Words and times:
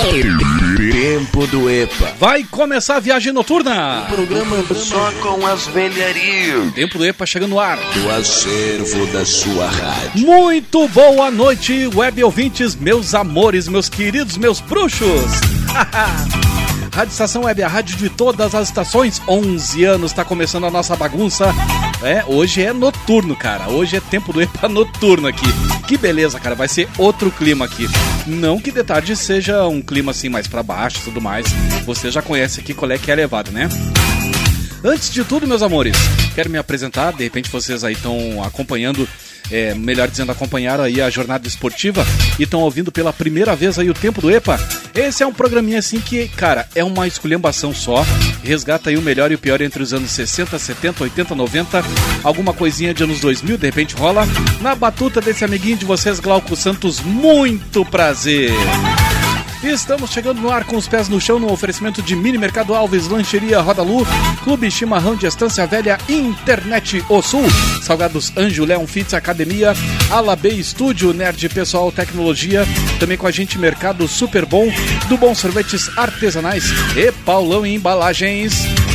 Tempo 0.00 1.44
do 1.48 1.68
EPA. 1.68 2.14
Vai 2.20 2.44
começar 2.44 2.96
a 2.96 3.00
viagem 3.00 3.32
noturna. 3.32 4.06
Programa 4.08 4.56
só 4.74 5.10
com 5.20 5.44
as 5.44 5.66
velharias. 5.66 6.72
Tempo 6.72 6.98
do 6.98 7.04
EPA 7.04 7.26
chegando 7.26 7.50
no 7.50 7.58
ar. 7.58 7.76
Do 7.76 8.10
acervo 8.10 9.06
da 9.08 9.24
sua 9.24 9.66
rádio. 9.66 10.24
Muito 10.24 10.86
boa 10.88 11.32
noite, 11.32 11.88
web 11.94 12.22
ouvintes, 12.22 12.76
meus 12.76 13.12
amores, 13.12 13.66
meus 13.66 13.88
queridos, 13.88 14.36
meus 14.36 14.60
bruxos. 14.60 15.32
Rádio 16.94 17.12
Estação 17.12 17.42
Web, 17.44 17.62
a 17.62 17.68
rádio 17.68 17.96
de 17.96 18.08
todas 18.08 18.54
as 18.54 18.68
estações. 18.68 19.22
11 19.28 19.84
anos, 19.84 20.10
está 20.10 20.24
começando 20.24 20.66
a 20.66 20.70
nossa 20.70 20.96
bagunça. 20.96 21.54
É, 22.02 22.24
hoje 22.26 22.62
é 22.62 22.72
noturno, 22.72 23.34
cara. 23.34 23.68
Hoje 23.70 23.96
é 23.96 24.00
tempo 24.00 24.32
do 24.32 24.40
EPA 24.40 24.68
noturno 24.68 25.26
aqui. 25.26 25.46
Que 25.86 25.98
beleza, 25.98 26.38
cara. 26.38 26.54
Vai 26.54 26.68
ser 26.68 26.88
outro 26.96 27.30
clima 27.30 27.64
aqui. 27.64 27.86
Não 28.26 28.60
que 28.60 28.70
de 28.70 28.84
tarde 28.84 29.16
seja 29.16 29.66
um 29.66 29.82
clima 29.82 30.12
assim 30.12 30.28
mais 30.28 30.46
para 30.46 30.62
baixo 30.62 30.98
e 31.00 31.04
tudo 31.04 31.20
mais. 31.20 31.46
Você 31.84 32.10
já 32.10 32.22
conhece 32.22 32.60
aqui 32.60 32.72
qual 32.72 32.90
é 32.90 32.98
que 32.98 33.10
é 33.10 33.14
elevado, 33.14 33.50
né? 33.50 33.68
Antes 34.84 35.10
de 35.10 35.24
tudo, 35.24 35.46
meus 35.46 35.62
amores, 35.62 35.96
quero 36.34 36.48
me 36.48 36.58
apresentar. 36.58 37.12
De 37.12 37.24
repente 37.24 37.50
vocês 37.50 37.82
aí 37.82 37.94
estão 37.94 38.42
acompanhando 38.42 39.08
é, 39.50 39.74
melhor 39.74 40.08
dizendo, 40.08 40.32
acompanharam 40.32 40.84
aí 40.84 41.00
a 41.00 41.10
jornada 41.10 41.46
esportiva 41.48 42.06
e 42.38 42.42
estão 42.42 42.60
ouvindo 42.60 42.92
pela 42.92 43.12
primeira 43.12 43.56
vez 43.56 43.78
aí 43.78 43.88
o 43.90 43.94
tempo 43.94 44.20
do 44.20 44.30
EPA. 44.30 44.58
Esse 44.94 45.22
é 45.22 45.26
um 45.26 45.32
programinha 45.32 45.78
assim 45.78 46.00
que, 46.00 46.28
cara, 46.28 46.68
é 46.74 46.84
uma 46.84 47.06
esculhambação 47.06 47.74
só. 47.74 48.04
Resgata 48.42 48.90
aí 48.90 48.96
o 48.96 49.02
melhor 49.02 49.32
e 49.32 49.34
o 49.34 49.38
pior 49.38 49.60
entre 49.60 49.82
os 49.82 49.92
anos 49.92 50.10
60, 50.10 50.58
70, 50.58 51.04
80, 51.04 51.34
90, 51.34 51.84
alguma 52.22 52.52
coisinha 52.52 52.94
de 52.94 53.02
anos 53.02 53.20
2000, 53.20 53.58
de 53.58 53.66
repente 53.66 53.94
rola. 53.94 54.26
Na 54.60 54.74
batuta 54.74 55.20
desse 55.20 55.44
amiguinho 55.44 55.76
de 55.76 55.84
vocês, 55.84 56.20
Glauco 56.20 56.54
Santos, 56.56 57.00
muito 57.00 57.84
prazer. 57.84 58.52
Estamos 59.62 60.12
chegando 60.12 60.40
no 60.40 60.50
ar 60.50 60.64
com 60.64 60.76
os 60.76 60.86
pés 60.86 61.08
no 61.08 61.20
chão 61.20 61.40
no 61.40 61.52
oferecimento 61.52 62.00
de 62.00 62.14
Mini 62.14 62.38
Mercado 62.38 62.74
Alves, 62.74 63.08
Lancheria 63.08 63.60
Roda 63.60 63.82
Lu, 63.82 64.06
Clube 64.44 64.70
Chimarrão 64.70 65.16
de 65.16 65.26
Estância 65.26 65.66
Velha, 65.66 65.98
Internet 66.08 67.04
O 67.08 67.20
Sul, 67.20 67.44
Salgados 67.82 68.32
Anjo, 68.36 68.64
Leão 68.64 68.86
Fitz 68.86 69.14
Academia, 69.14 69.74
Alabê 70.10 70.50
Estúdio, 70.50 71.12
Nerd 71.12 71.48
Pessoal 71.48 71.90
Tecnologia, 71.90 72.64
também 73.00 73.18
com 73.18 73.26
a 73.26 73.32
gente 73.32 73.58
Mercado 73.58 74.06
Super 74.06 74.46
Bom, 74.46 74.68
do 75.08 75.16
Bom 75.16 75.34
Sorvetes 75.34 75.90
Artesanais 75.98 76.64
e 76.96 77.10
Paulão 77.10 77.66
Embalagens. 77.66 78.87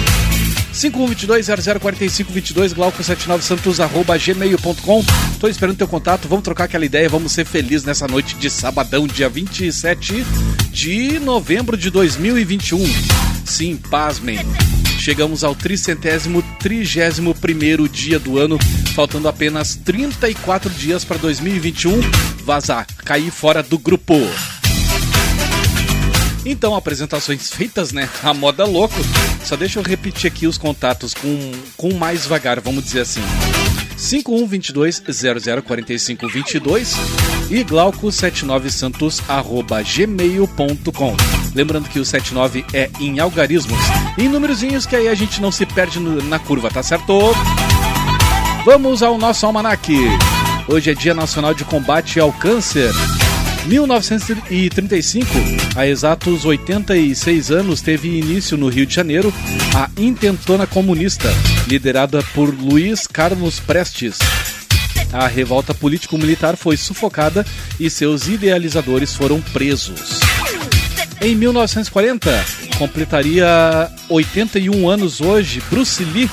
5122-004522, 0.73 2.73
Glauco79Santos, 2.73 3.79
arroba 3.79 4.17
gmail.com. 4.17 5.05
Tô 5.39 5.47
esperando 5.47 5.77
teu 5.77 5.87
contato, 5.87 6.27
vamos 6.27 6.43
trocar 6.43 6.65
aquela 6.65 6.85
ideia, 6.85 7.07
vamos 7.07 7.31
ser 7.31 7.45
felizes 7.45 7.85
nessa 7.85 8.05
noite 8.07 8.35
de 8.35 8.49
sabadão, 8.49 9.07
dia 9.07 9.29
27 9.29 10.25
de 10.71 11.19
novembro 11.19 11.77
de 11.77 11.89
2021. 11.89 12.83
Sim, 13.45 13.77
pasmem. 13.77 14.39
Chegamos 14.97 15.43
ao 15.43 15.53
tricentésimo, 15.53 16.41
trigésimo 16.59 17.35
primeiro 17.35 17.87
dia 17.89 18.17
do 18.17 18.39
ano, 18.39 18.57
faltando 18.95 19.27
apenas 19.27 19.75
34 19.75 20.71
dias 20.71 21.03
para 21.03 21.17
2021. 21.17 21.99
Vazar, 22.45 22.87
cair 23.03 23.29
fora 23.29 23.61
do 23.61 23.77
grupo. 23.77 24.15
Então, 26.45 26.75
apresentações 26.75 27.51
feitas, 27.51 27.93
né? 27.93 28.09
A 28.21 28.33
moda 28.33 28.65
louco. 28.65 28.95
Só 29.45 29.55
deixa 29.55 29.79
eu 29.79 29.83
repetir 29.83 30.29
aqui 30.29 30.45
os 30.45 30.57
contatos 30.57 31.13
com, 31.13 31.51
com 31.77 31.93
mais 31.93 32.25
vagar, 32.25 32.59
vamos 32.59 32.83
dizer 32.83 32.99
assim. 33.01 33.21
5122-004522 33.97 36.97
e 37.49 37.63
glauco79santos 37.63 39.21
arroba 39.27 39.81
gmail.com. 39.81 41.15
Lembrando 41.55 41.87
que 41.87 41.99
o 41.99 42.05
79 42.05 42.65
é 42.73 42.89
em 42.99 43.19
algarismos, 43.19 43.79
em 44.17 44.27
númerozinhos 44.27 44.85
que 44.85 44.95
aí 44.95 45.07
a 45.07 45.15
gente 45.15 45.41
não 45.41 45.51
se 45.51 45.65
perde 45.65 45.99
na 45.99 46.39
curva, 46.39 46.69
tá 46.69 46.83
certo? 46.83 47.33
Vamos 48.65 49.03
ao 49.03 49.17
nosso 49.17 49.45
almanaque. 49.45 49.97
Hoje 50.67 50.91
é 50.91 50.93
Dia 50.93 51.13
Nacional 51.13 51.53
de 51.53 51.63
Combate 51.65 52.19
ao 52.19 52.31
Câncer. 52.33 52.91
1935, 53.65 55.27
há 55.75 55.87
exatos 55.87 56.43
86 56.43 57.49
anos, 57.51 57.81
teve 57.81 58.09
início 58.09 58.57
no 58.57 58.67
Rio 58.67 58.85
de 58.85 58.93
Janeiro 58.93 59.33
a 59.75 59.89
Intentona 59.97 60.67
Comunista, 60.67 61.29
liderada 61.67 62.21
por 62.35 62.53
Luiz 62.53 63.07
Carlos 63.07 63.61
Prestes. 63.61 64.19
A 65.13 65.27
revolta 65.27 65.73
político-militar 65.73 66.57
foi 66.57 66.75
sufocada 66.75 67.45
e 67.79 67.89
seus 67.89 68.27
idealizadores 68.27 69.15
foram 69.15 69.39
presos. 69.53 70.19
Em 71.21 71.33
1940, 71.35 72.45
completaria 72.77 73.89
81 74.09 74.89
anos 74.89 75.21
hoje 75.21 75.63
Bruce 75.69 76.03
Lee, 76.03 76.29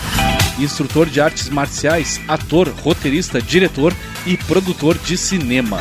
instrutor 0.59 1.09
de 1.09 1.21
artes 1.21 1.49
marciais, 1.49 2.21
ator, 2.27 2.69
roteirista, 2.69 3.41
diretor 3.41 3.95
e 4.27 4.37
produtor 4.37 4.99
de 4.99 5.17
cinema. 5.17 5.81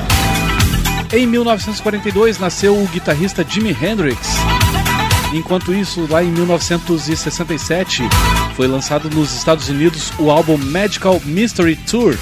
Em 1.12 1.26
1942 1.26 2.38
nasceu 2.38 2.78
o 2.78 2.88
guitarrista 2.88 3.44
Jimi 3.48 3.72
Hendrix. 3.72 4.28
Enquanto 5.34 5.74
isso, 5.74 6.08
lá 6.10 6.24
em 6.24 6.32
1967, 6.32 8.04
foi 8.56 8.68
lançado 8.68 9.10
nos 9.10 9.34
Estados 9.34 9.70
Unidos 9.70 10.12
o 10.20 10.30
álbum 10.30 10.58
Magical 10.58 11.20
Mystery 11.26 11.76
Tour 11.76 12.16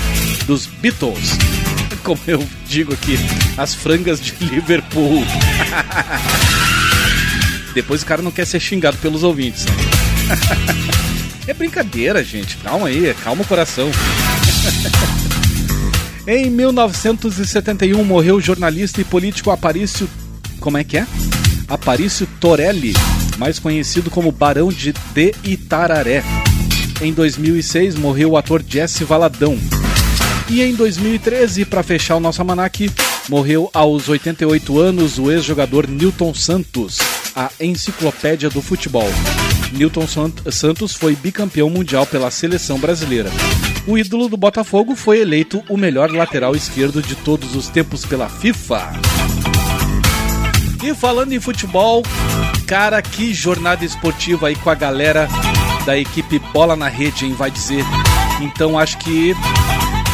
dos 0.46 0.66
Beatles. 0.66 1.38
Como 2.04 2.20
eu 2.28 2.42
digo 2.66 2.94
aqui, 2.94 3.18
as 3.58 3.76
frangas 3.76 4.22
de 4.22 4.34
Liverpool. 4.46 5.24
Depois 7.74 8.02
o 8.02 8.06
cara 8.06 8.22
não 8.22 8.32
quer 8.32 8.46
ser 8.46 8.60
xingado 8.60 8.98
pelos 8.98 9.24
ouvintes. 9.24 9.66
É 11.48 11.54
brincadeira, 11.54 12.22
gente. 12.26 12.58
Calma 12.58 12.90
aí, 12.90 13.16
calma 13.24 13.42
o 13.42 13.46
coração. 13.46 13.90
Em 16.30 16.50
1971 16.50 18.04
morreu 18.04 18.36
o 18.36 18.42
jornalista 18.42 19.00
e 19.00 19.06
político 19.06 19.50
Aparício. 19.50 20.10
Como 20.60 20.78
é 20.78 20.84
que 20.84 20.98
é? 20.98 21.08
Aparício 21.70 22.28
Torelli, 22.42 22.94
mais 23.38 23.60
conhecido 23.60 24.10
como 24.10 24.30
Barão 24.30 24.68
de, 24.68 24.92
de 24.92 25.34
Itararé. 25.46 26.22
Em 27.02 27.14
2006 27.14 27.96
morreu 27.96 28.32
o 28.32 28.38
ator 28.38 28.62
Jesse 28.68 29.06
Valadão. 29.06 29.58
E 30.50 30.62
em 30.62 30.76
2013, 30.76 31.64
para 31.64 31.82
fechar 31.82 32.18
o 32.18 32.20
nosso 32.20 32.42
almanac, 32.42 32.92
morreu 33.30 33.70
aos 33.74 34.10
88 34.10 34.80
anos 34.80 35.18
o 35.18 35.32
ex-jogador 35.32 35.88
Newton 35.88 36.34
Santos, 36.34 36.98
a 37.34 37.50
enciclopédia 37.58 38.50
do 38.50 38.62
futebol. 38.62 39.10
Newton 39.72 40.06
Santos 40.52 40.96
foi 40.96 41.16
bicampeão 41.16 41.70
mundial 41.70 42.06
pela 42.06 42.32
seleção 42.32 42.80
brasileira. 42.80 43.30
O 43.86 43.98
ídolo 43.98 44.28
do 44.28 44.38
Botafogo 44.38 44.96
foi 44.96 45.20
eleito 45.20 45.64
o 45.70 45.78
melhor 45.78 46.12
lateral 46.12 46.56
esquerdo 46.56 47.02
de 47.02 47.16
todos 47.16 47.56
os 47.56 47.70
tempos 47.70 48.06
pela 48.06 48.28
FIFA. 48.28 48.94
E 50.84 50.94
falando 50.94 51.34
em 51.34 51.40
futebol, 51.40 52.04
cara, 52.66 53.02
que 53.02 53.34
jornada 53.34 53.84
esportiva 53.84 54.48
aí 54.48 54.56
com 54.56 54.70
a 54.70 54.76
galera 54.76 55.28
da 55.86 55.98
equipe 55.98 56.40
Bola 56.54 56.76
na 56.76 56.88
Rede, 56.88 57.26
hein, 57.26 57.34
vai 57.34 57.50
dizer. 57.50 57.84
Então 58.42 58.78
acho 58.78 58.98
que. 59.00 59.34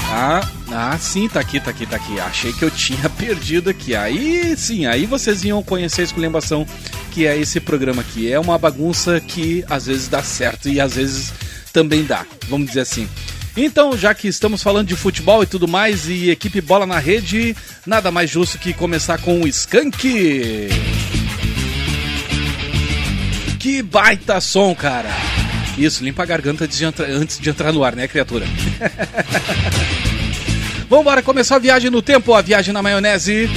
Ah, 0.09 0.47
ah, 0.71 0.97
sim, 0.97 1.27
tá 1.27 1.39
aqui, 1.39 1.59
tá 1.59 1.71
aqui, 1.71 1.85
tá 1.85 1.95
aqui. 1.95 2.19
Achei 2.19 2.53
que 2.53 2.63
eu 2.63 2.71
tinha 2.71 3.09
perdido 3.17 3.69
aqui. 3.69 3.95
Aí 3.95 4.55
sim, 4.55 4.85
aí 4.85 5.05
vocês 5.05 5.43
iam 5.43 5.61
conhecer 5.61 6.01
a 6.01 6.05
esculhambação 6.05 6.65
que 7.13 7.27
é 7.27 7.37
esse 7.37 7.59
programa 7.59 8.01
aqui. 8.01 8.31
É 8.31 8.39
uma 8.39 8.57
bagunça 8.57 9.21
que 9.21 9.63
às 9.69 9.85
vezes 9.85 10.07
dá 10.07 10.23
certo 10.23 10.67
e 10.67 10.81
às 10.81 10.95
vezes 10.95 11.31
também 11.71 12.03
dá, 12.03 12.25
vamos 12.49 12.67
dizer 12.67 12.81
assim. 12.81 13.07
Então, 13.55 13.95
já 13.95 14.15
que 14.15 14.27
estamos 14.27 14.63
falando 14.63 14.87
de 14.87 14.95
futebol 14.95 15.43
e 15.43 15.45
tudo 15.45 15.67
mais, 15.67 16.09
e 16.09 16.31
equipe 16.31 16.59
bola 16.59 16.87
na 16.87 16.97
rede, 16.97 17.55
nada 17.85 18.09
mais 18.09 18.31
justo 18.31 18.57
que 18.57 18.73
começar 18.73 19.19
com 19.19 19.41
o 19.41 19.47
Skank. 19.47 20.69
Que 23.59 23.83
baita 23.83 24.41
som, 24.41 24.73
cara! 24.73 25.11
Isso, 25.77 26.03
limpa 26.03 26.23
a 26.23 26.25
garganta 26.25 26.65
antes 26.65 26.77
de, 26.77 26.85
entrar, 26.85 27.09
antes 27.09 27.39
de 27.39 27.49
entrar 27.49 27.71
no 27.71 27.83
ar, 27.83 27.95
né, 27.95 28.07
criatura? 28.07 28.47
Vamos 30.89 31.23
começar 31.23 31.57
a 31.57 31.59
viagem 31.59 31.91
no 31.91 32.01
tempo, 32.01 32.33
a 32.33 32.41
viagem 32.41 32.73
na 32.73 32.81
maionese. 32.81 33.49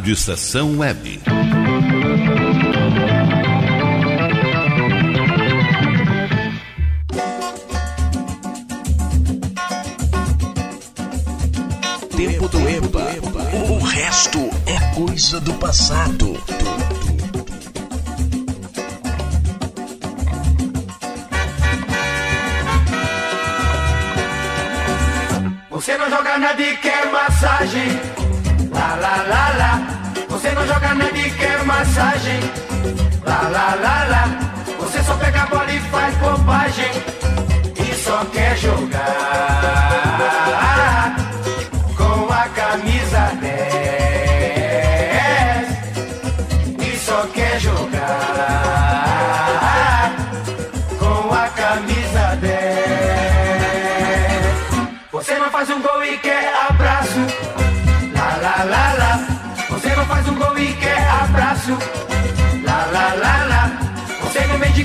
Rádio 0.00 0.14
Estação 0.14 0.78
Web. 0.78 1.20
Tempo 12.16 12.48
do 12.48 12.68
EPA. 12.70 13.10
O 13.68 13.78
resto 13.84 14.38
é 14.64 14.94
coisa 14.94 15.38
do 15.38 15.52
passado. 15.54 16.29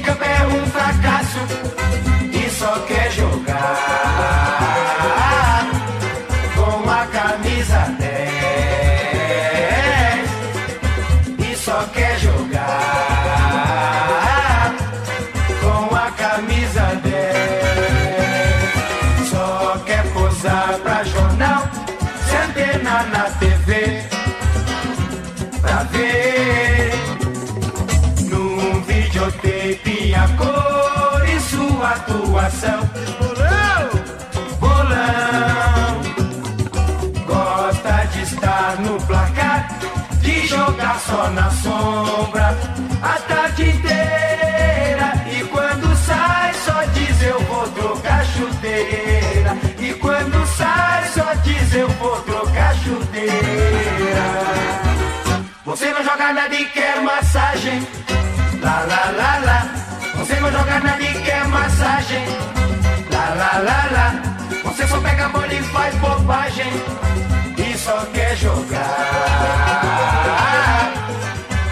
É 0.07 0.47
um 0.47 0.65
fracasso. 0.67 1.24
jogar 56.25 56.33
na 56.33 56.47
de 56.47 56.65
que 56.65 56.79
é 56.79 56.99
massagem. 57.01 57.87
Lá, 58.61 58.79
lá, 58.89 59.11
lá, 59.15 59.37
lá. 59.45 59.67
Você 60.15 60.33
não 60.39 60.51
joga 60.51 60.79
na 60.79 60.97
de 60.97 61.13
que 61.21 61.29
é 61.29 61.43
massagem. 61.43 62.25
Lá, 63.11 63.29
lá, 63.35 63.59
lá, 63.59 63.87
lá. 63.91 64.15
Você 64.63 64.87
só 64.87 64.99
pega 65.01 65.25
a 65.25 65.29
bola 65.29 65.53
e 65.53 65.61
faz 65.61 65.93
bobagem. 65.95 66.73
E 67.57 67.77
só 67.77 68.05
quer 68.13 68.35
jogar 68.37 68.81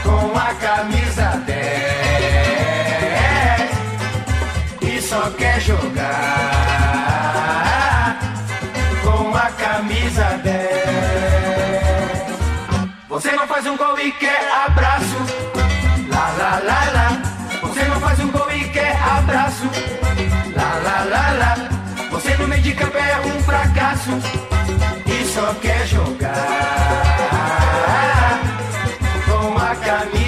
com 0.04 0.38
a 0.38 0.54
camisa 0.54 1.42
10. 1.48 1.62
E 4.82 5.02
só 5.02 5.32
quer 5.32 5.60
jogar. 5.62 6.63
Um 13.74 13.78
gol 13.78 14.00
e 14.00 14.12
quer 14.12 14.48
abraço. 14.66 15.18
Lá, 16.10 16.36
lá, 16.38 16.62
lá, 16.64 16.92
lá. 16.94 17.22
Você 17.62 17.84
não 17.86 18.00
faz 18.00 18.20
um 18.20 18.32
gol 18.32 18.52
e 18.52 18.70
quer 18.70 18.96
abraço. 19.02 19.66
Lá, 20.56 20.80
lá, 20.84 21.04
lá, 21.10 21.32
lá. 21.32 21.56
Você 22.12 22.36
no 22.38 22.48
meio 22.48 22.62
de 22.62 22.74
campo 22.74 22.98
é 22.98 23.20
um 23.26 23.44
fracasso. 23.44 24.12
E 25.08 25.26
só 25.26 25.54
quer 25.56 25.88
jogar 25.88 26.34
com 29.26 29.58
a 29.58 29.76
camisa 29.76 30.23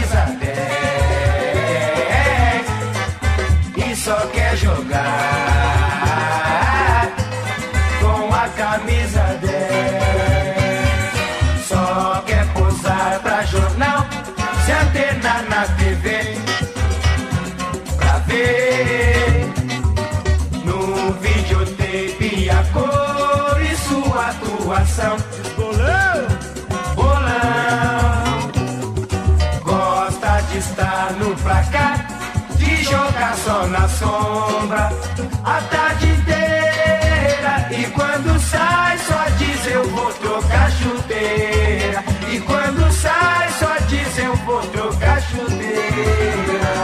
trocar 40.35 40.71
chuteira. 40.71 42.03
E 42.31 42.39
quando 42.41 42.91
sai, 42.91 43.49
só 43.59 43.77
diz 43.87 44.17
eu 44.17 44.35
vou 44.37 44.61
trocar 44.67 45.21
chuteira. 45.21 46.75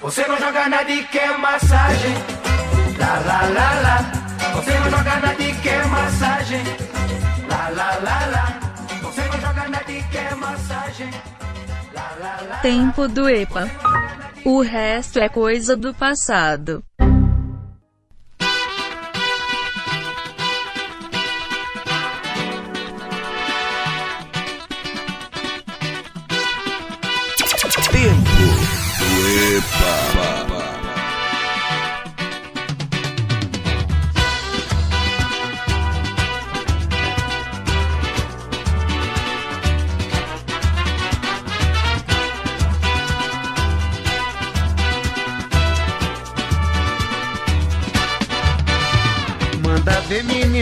Você 0.00 0.26
não 0.26 0.38
joga 0.38 0.68
nada 0.68 0.90
e 0.90 1.04
quer 1.04 1.38
massagem. 1.38 2.14
Lá, 2.98 3.22
lá, 3.26 3.42
lá, 3.48 3.80
lá. 3.80 4.12
Você 4.54 4.78
não 4.78 4.90
joga 4.90 5.16
nada 5.16 5.42
e 5.42 5.54
quer 5.54 5.86
massagem. 5.86 6.62
Lá, 7.48 7.68
lá, 7.68 7.98
lá, 8.02 8.26
lá. 8.26 8.60
Você 9.02 9.22
não 9.22 9.40
joga 9.40 9.68
nada 9.68 9.92
e 9.92 10.02
quer 10.04 10.36
massagem. 10.36 11.10
Lá, 11.94 12.16
lá, 12.20 12.38
lá. 12.48 12.56
Tempo 12.58 13.08
do 13.08 13.28
EPA. 13.28 13.68
O 14.44 14.60
resto 14.60 15.18
é 15.18 15.28
coisa 15.28 15.76
do 15.76 15.94
passado. 15.94 16.84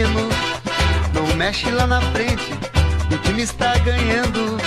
Menino, 0.01 0.29
não 1.13 1.35
mexe 1.35 1.69
lá 1.69 1.85
na 1.85 2.01
frente. 2.01 2.51
O 3.11 3.17
time 3.19 3.43
está 3.43 3.77
ganhando. 3.79 4.57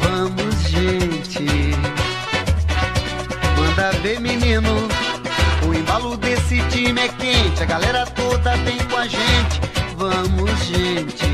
Vamos, 0.00 0.54
gente. 0.68 1.44
Manda 3.56 3.92
ver, 4.02 4.20
menino, 4.20 4.88
o 5.66 5.74
embalo 5.74 6.16
desse 6.16 6.60
time 6.68 7.00
é 7.00 7.08
quente. 7.08 7.62
A 7.62 7.66
galera 7.66 8.06
toda 8.06 8.56
vem 8.58 8.78
com 8.78 8.96
a 8.96 9.06
gente. 9.06 9.60
Vamos, 9.96 10.50
gente. 10.64 11.26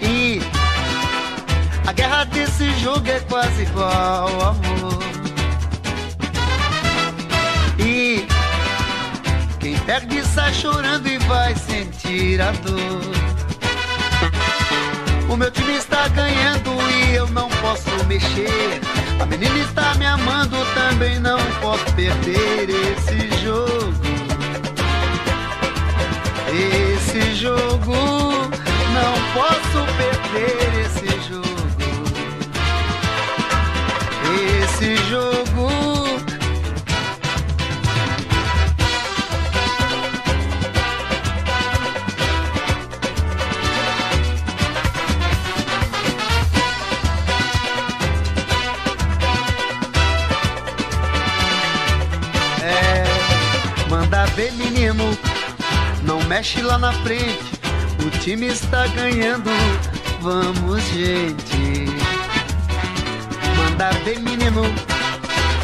E 0.00 0.42
a 1.86 1.92
guerra 1.92 2.24
desse 2.24 2.70
jogo 2.80 3.08
é 3.08 3.20
quase 3.20 3.62
igual, 3.62 4.28
amor. 4.28 5.03
Perde 9.94 10.24
sai 10.26 10.52
chorando 10.52 11.06
e 11.06 11.18
vai 11.18 11.54
sentir 11.54 12.40
a 12.40 12.50
dor. 12.50 13.14
O 15.30 15.36
meu 15.36 15.48
time 15.52 15.76
está 15.76 16.08
ganhando 16.08 16.70
e 16.90 17.14
eu 17.14 17.28
não 17.28 17.48
posso 17.48 17.88
mexer. 18.06 18.80
A 19.20 19.26
menina 19.26 19.56
está 19.58 19.94
me 19.94 20.04
amando, 20.04 20.56
também 20.74 21.20
não 21.20 21.38
posso 21.60 21.84
perder 21.94 22.70
esse 22.70 23.44
jogo. 23.44 23.94
Esse 26.50 27.32
jogo, 27.36 27.94
não 28.98 29.14
posso 29.32 29.78
perder 29.96 30.86
esse 30.86 31.06
jogo. 31.28 31.44
Esse 34.60 34.96
jogo. 35.08 35.53
Ver, 54.34 54.52
menino, 54.52 55.16
não 56.02 56.20
mexe 56.24 56.60
lá 56.60 56.76
na 56.76 56.92
frente. 56.92 57.54
O 58.04 58.10
time 58.18 58.46
está 58.46 58.86
ganhando, 58.88 59.50
vamos, 60.20 60.82
gente. 60.88 61.86
Manda 63.56 63.90
ver, 64.04 64.18
menino, 64.18 64.62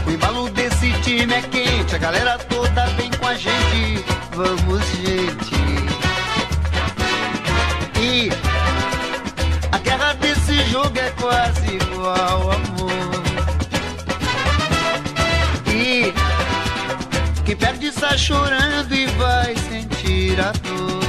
o 0.07 0.11
embalo 0.11 0.49
desse 0.51 0.93
time 1.03 1.35
é 1.35 1.43
quente. 1.43 1.95
A 1.95 1.99
galera 1.99 2.39
toda 2.39 2.87
vem 2.97 3.11
com 3.11 3.27
a 3.27 3.35
gente, 3.35 4.05
vamos, 4.33 4.83
gente. 4.97 5.61
E 8.01 8.31
a 9.73 9.79
guerra 9.79 10.13
desse 10.15 10.63
jogo 10.71 10.97
é 10.99 11.11
quase 11.21 11.75
igual, 11.75 12.53
amor. 12.53 12.91
E 15.67 16.20
sai 18.01 18.17
chorando 18.17 18.95
e 18.95 19.07
vai 19.19 19.55
sentir 19.69 20.41
a 20.41 20.53
dor. 20.53 21.01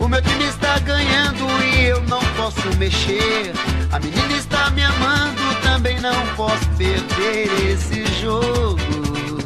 O 0.00 0.08
meu 0.08 0.20
time 0.20 0.44
está 0.44 0.76
ganhando 0.80 1.46
e 1.62 1.84
eu 1.84 2.02
não 2.08 2.20
posso 2.36 2.66
mexer. 2.78 3.52
A 3.92 4.00
menina 4.00 4.36
está 4.36 4.70
me 4.70 4.82
amando, 4.82 5.40
também 5.62 6.00
não 6.00 6.26
posso 6.34 6.68
perder 6.76 7.48
esse 7.70 8.04
jogo. 8.20 9.38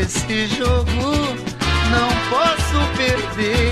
Esse 0.00 0.46
jogo, 0.46 1.02
não 1.90 2.08
posso 2.30 2.78
perder 2.96 3.71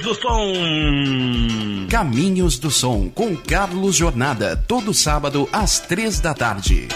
Caminhos 0.00 0.02
do 0.02 0.14
Som. 0.14 1.86
Caminhos 1.88 2.58
do 2.58 2.70
Som 2.70 3.10
com 3.10 3.36
Carlos 3.36 3.96
Jornada, 3.96 4.56
todo 4.56 4.94
sábado 4.94 5.48
às 5.52 5.78
três 5.80 6.20
da 6.20 6.32
tarde. 6.32 6.88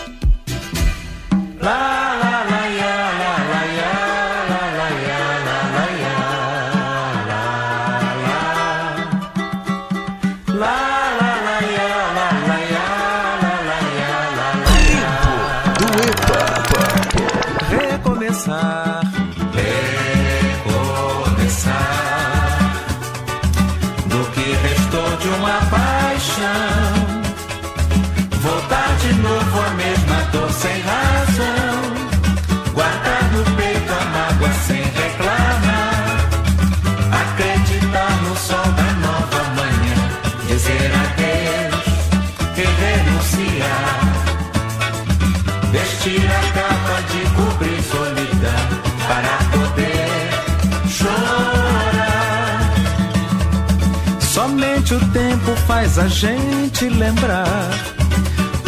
Faz 55.85 55.99
a 55.99 56.09
gente 56.09 56.88
lembrar 56.88 57.70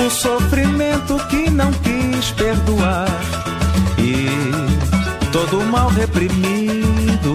o 0.05 0.11
sofrimento 0.11 1.16
que 1.31 1.48
não 1.50 1.72
quis 1.72 2.31
perdoar 2.33 3.09
e 3.98 4.29
todo 5.33 5.64
mal 5.64 5.88
reprimido 5.88 7.35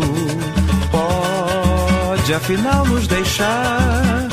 pode 0.92 2.34
afinal 2.34 2.86
nos 2.86 3.08
deixar. 3.08 4.28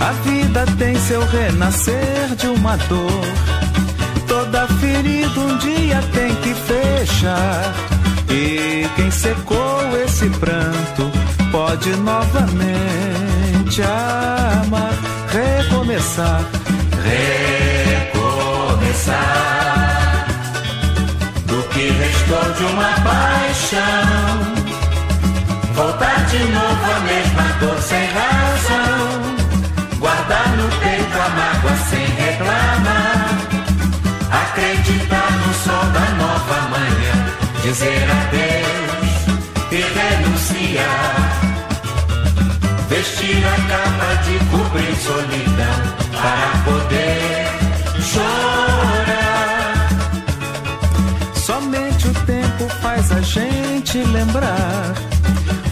A 0.00 0.12
vida 0.24 0.64
tem 0.78 0.94
seu 0.94 1.26
renascer 1.26 2.34
de 2.36 2.46
uma 2.46 2.76
dor. 2.76 3.24
Toda 4.28 4.68
ferida 4.78 5.40
um 5.40 5.56
dia 5.58 6.00
tem 6.12 6.34
que 6.36 6.54
fechar. 6.54 7.74
E 8.28 8.88
quem 8.94 9.10
secou 9.10 9.98
esse 10.04 10.30
pranto 10.30 11.10
pode 11.50 11.90
novamente 11.96 13.09
amar, 13.82 14.92
recomeçar 15.28 16.44
recomeçar 19.00 20.26
do 21.46 21.62
que 21.68 21.90
restou 21.90 22.52
de 22.54 22.64
uma 22.64 22.92
paixão. 23.08 24.60
Voltar 25.74 26.26
de 26.26 26.38
novo 26.38 26.92
a 26.96 27.00
mesma 27.00 27.42
dor 27.60 27.78
sem 27.80 28.06
razão. 28.06 29.36
Guardar 29.98 30.48
no 30.56 30.68
peito 30.80 31.20
a 31.20 31.28
mágoa 31.28 31.76
sem 31.88 32.06
reclamar. 32.06 33.30
Acreditar 34.42 35.30
no 35.46 35.54
sol 35.54 35.84
da 35.92 36.06
nova 36.22 36.60
manhã. 36.70 37.14
Dizer 37.62 38.06
adeus 38.10 39.10
e 39.70 39.76
renunciar. 39.76 41.49
Vestir 42.90 43.46
a 43.46 43.56
capa 43.68 44.14
de 44.24 44.36
cobrir 44.50 44.96
solidão 44.96 45.78
para 46.10 46.50
poder 46.64 47.46
chorar. 48.02 49.88
Somente 51.34 52.08
o 52.08 52.14
tempo 52.26 52.68
faz 52.82 53.12
a 53.12 53.20
gente 53.20 53.98
lembrar 53.98 54.92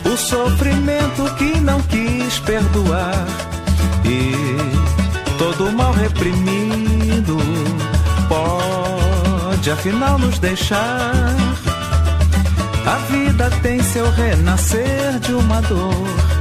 o 0.04 0.16
sofrimento 0.16 1.34
que 1.34 1.58
não 1.58 1.82
quis 1.82 2.38
perdoar 2.38 3.26
e 4.04 4.32
todo 5.38 5.72
mal 5.72 5.92
reprimido 5.94 7.36
pode 8.28 9.72
afinal 9.72 10.20
nos 10.20 10.38
deixar. 10.38 11.34
A 12.86 12.94
vida 13.10 13.50
tem 13.60 13.82
seu 13.82 14.08
renascer 14.12 15.18
de 15.18 15.32
uma 15.32 15.60
dor. 15.62 16.37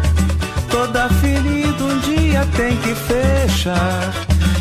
Toda 0.77 1.09
ferida 1.09 1.83
um 1.83 1.99
dia 2.01 2.47
tem 2.55 2.77
que 2.77 2.93
fechar. 2.93 4.13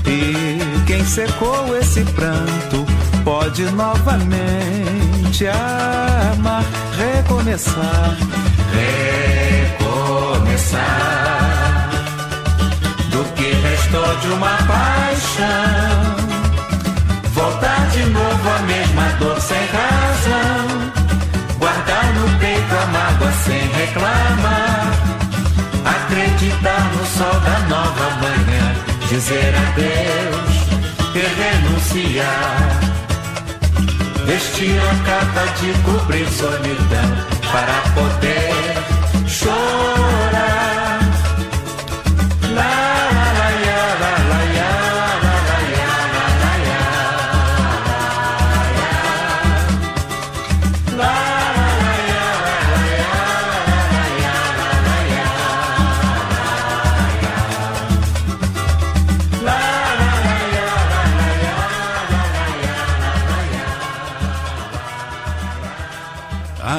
E 0.06 0.58
quem 0.86 1.04
secou 1.04 1.76
esse 1.76 2.02
pranto 2.04 2.86
pode 3.22 3.64
novamente 3.72 5.46
amar, 5.46 6.64
recomeçar, 6.96 8.16
recomeçar. 9.76 10.80
Do 13.10 13.22
que 13.34 13.52
restou 13.52 14.16
de 14.16 14.28
uma 14.28 14.56
paixão, 14.56 16.16
voltar 17.34 17.90
de 17.90 18.06
novo 18.06 18.48
a 18.48 18.58
mesma 18.60 19.02
dor 19.18 19.38
sem 19.38 19.66
razão, 19.66 20.64
guardar 21.58 22.14
no 22.14 22.38
peito 22.38 22.74
a 22.74 22.86
mágoa 22.86 23.32
sem 23.44 23.68
reclamar 23.68 24.65
acreditar 26.36 26.92
no 26.92 27.06
sol 27.06 27.40
da 27.40 27.58
nova 27.60 28.10
manhã, 28.20 28.74
dizer 29.08 29.54
adeus 29.56 30.56
e 31.14 31.20
renunciar. 31.40 32.80
Vestir 34.26 34.78
a 34.78 34.94
capa 35.06 35.46
de 35.60 35.72
cobrir 35.82 36.28
solidão 36.28 37.10
para 37.50 37.80
poder 37.94 39.26
chorar. 39.26 39.95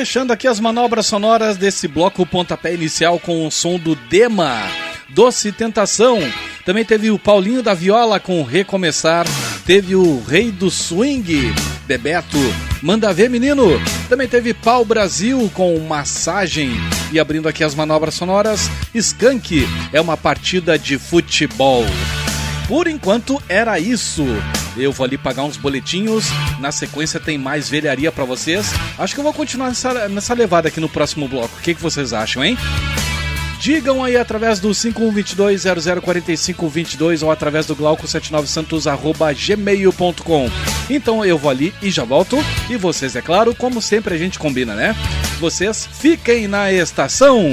Fechando 0.00 0.32
aqui 0.32 0.48
as 0.48 0.58
manobras 0.58 1.04
sonoras 1.04 1.58
desse 1.58 1.86
bloco 1.86 2.24
pontapé 2.24 2.72
inicial 2.72 3.18
com 3.18 3.46
o 3.46 3.50
som 3.50 3.78
do 3.78 3.94
Dema, 3.94 4.56
Doce 5.10 5.52
Tentação. 5.52 6.18
Também 6.64 6.86
teve 6.86 7.10
o 7.10 7.18
Paulinho 7.18 7.62
da 7.62 7.74
Viola 7.74 8.18
com 8.18 8.42
Recomeçar. 8.42 9.26
Teve 9.66 9.94
o 9.94 10.22
Rei 10.22 10.50
do 10.50 10.70
Swing, 10.70 11.52
Bebeto, 11.86 12.38
Manda 12.80 13.12
Ver 13.12 13.28
Menino. 13.28 13.78
Também 14.08 14.26
teve 14.26 14.54
Pau 14.54 14.86
Brasil 14.86 15.50
com 15.52 15.78
Massagem. 15.80 16.70
E 17.12 17.20
abrindo 17.20 17.46
aqui 17.46 17.62
as 17.62 17.74
manobras 17.74 18.14
sonoras, 18.14 18.70
Skank 18.94 19.68
é 19.92 20.00
uma 20.00 20.16
partida 20.16 20.78
de 20.78 20.96
futebol. 20.96 21.84
Por 22.66 22.86
enquanto 22.86 23.38
era 23.50 23.78
isso. 23.78 24.24
Eu 24.80 24.92
vou 24.92 25.04
ali 25.04 25.18
pagar 25.18 25.44
uns 25.44 25.56
boletinhos. 25.56 26.26
Na 26.58 26.72
sequência 26.72 27.20
tem 27.20 27.38
mais 27.38 27.68
velharia 27.68 28.10
para 28.10 28.24
vocês. 28.24 28.72
Acho 28.98 29.14
que 29.14 29.20
eu 29.20 29.24
vou 29.24 29.32
continuar 29.32 29.68
nessa, 29.68 30.08
nessa 30.08 30.34
levada 30.34 30.66
aqui 30.68 30.80
no 30.80 30.88
próximo 30.88 31.28
bloco. 31.28 31.56
O 31.58 31.62
que, 31.62 31.74
que 31.74 31.82
vocês 31.82 32.12
acham, 32.12 32.44
hein? 32.44 32.58
Digam 33.60 34.02
aí 34.02 34.16
através 34.16 34.58
do 34.58 34.70
5122-004522 34.70 37.22
ou 37.22 37.30
através 37.30 37.66
do 37.66 37.76
glauco79santos.gmail.com. 37.76 40.50
Então 40.88 41.22
eu 41.22 41.36
vou 41.36 41.50
ali 41.50 41.74
e 41.82 41.90
já 41.90 42.04
volto. 42.04 42.42
E 42.70 42.78
vocês, 42.78 43.14
é 43.16 43.20
claro, 43.20 43.54
como 43.54 43.82
sempre 43.82 44.14
a 44.14 44.18
gente 44.18 44.38
combina, 44.38 44.74
né? 44.74 44.96
Vocês 45.38 45.86
fiquem 45.92 46.48
na 46.48 46.72
estação. 46.72 47.52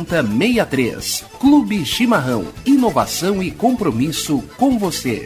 7063. 0.05 1.25
Clube 1.39 1.85
Chimarrão. 1.85 2.47
Inovação 2.65 3.41
e 3.41 3.51
compromisso 3.51 4.41
com 4.57 4.77
você. 4.77 5.25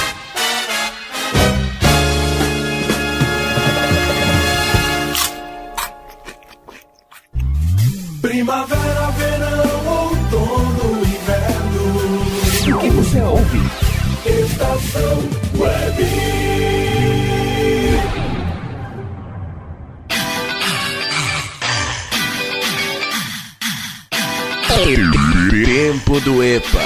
Tempo 26.11 26.25
do 26.25 26.43
EPA. 26.43 26.85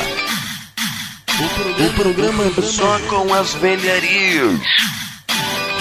O 1.84 1.94
programa 1.96 2.44
só 2.62 3.00
com 3.10 3.34
as 3.34 3.56
velharias 3.56 4.60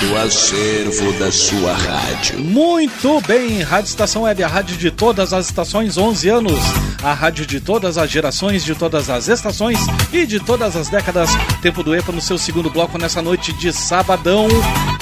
do 0.01 0.17
acervo 0.17 1.13
da 1.19 1.31
sua 1.31 1.75
rádio. 1.75 2.39
Muito 2.39 3.21
bem, 3.27 3.61
Rádio 3.61 3.91
Estação 3.91 4.23
Web, 4.23 4.43
a 4.43 4.49
rádio 4.49 4.79
de 4.79 4.91
todas 4.91 5.35
as 5.35 5.45
estações, 5.45 5.99
11 5.99 6.27
anos. 6.31 6.59
A 7.03 7.13
rádio 7.13 7.45
de 7.45 7.61
todas 7.61 7.99
as 7.99 8.11
gerações, 8.11 8.65
de 8.65 8.75
todas 8.75 9.11
as 9.11 9.29
estações 9.29 9.79
e 10.11 10.25
de 10.25 10.41
todas 10.41 10.75
as 10.75 10.89
décadas. 10.89 11.29
Tempo 11.61 11.83
do 11.83 11.95
EPA 11.95 12.13
no 12.13 12.23
seu 12.23 12.39
segundo 12.39 12.71
bloco 12.71 12.97
nessa 12.97 13.21
noite 13.21 13.53
de 13.53 13.75
sabadão, 13.75 14.49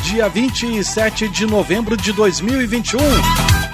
dia 0.03 0.29
27 0.29 1.29
de 1.29 1.47
novembro 1.47 1.97
de 1.97 2.13
2021. 2.13 2.99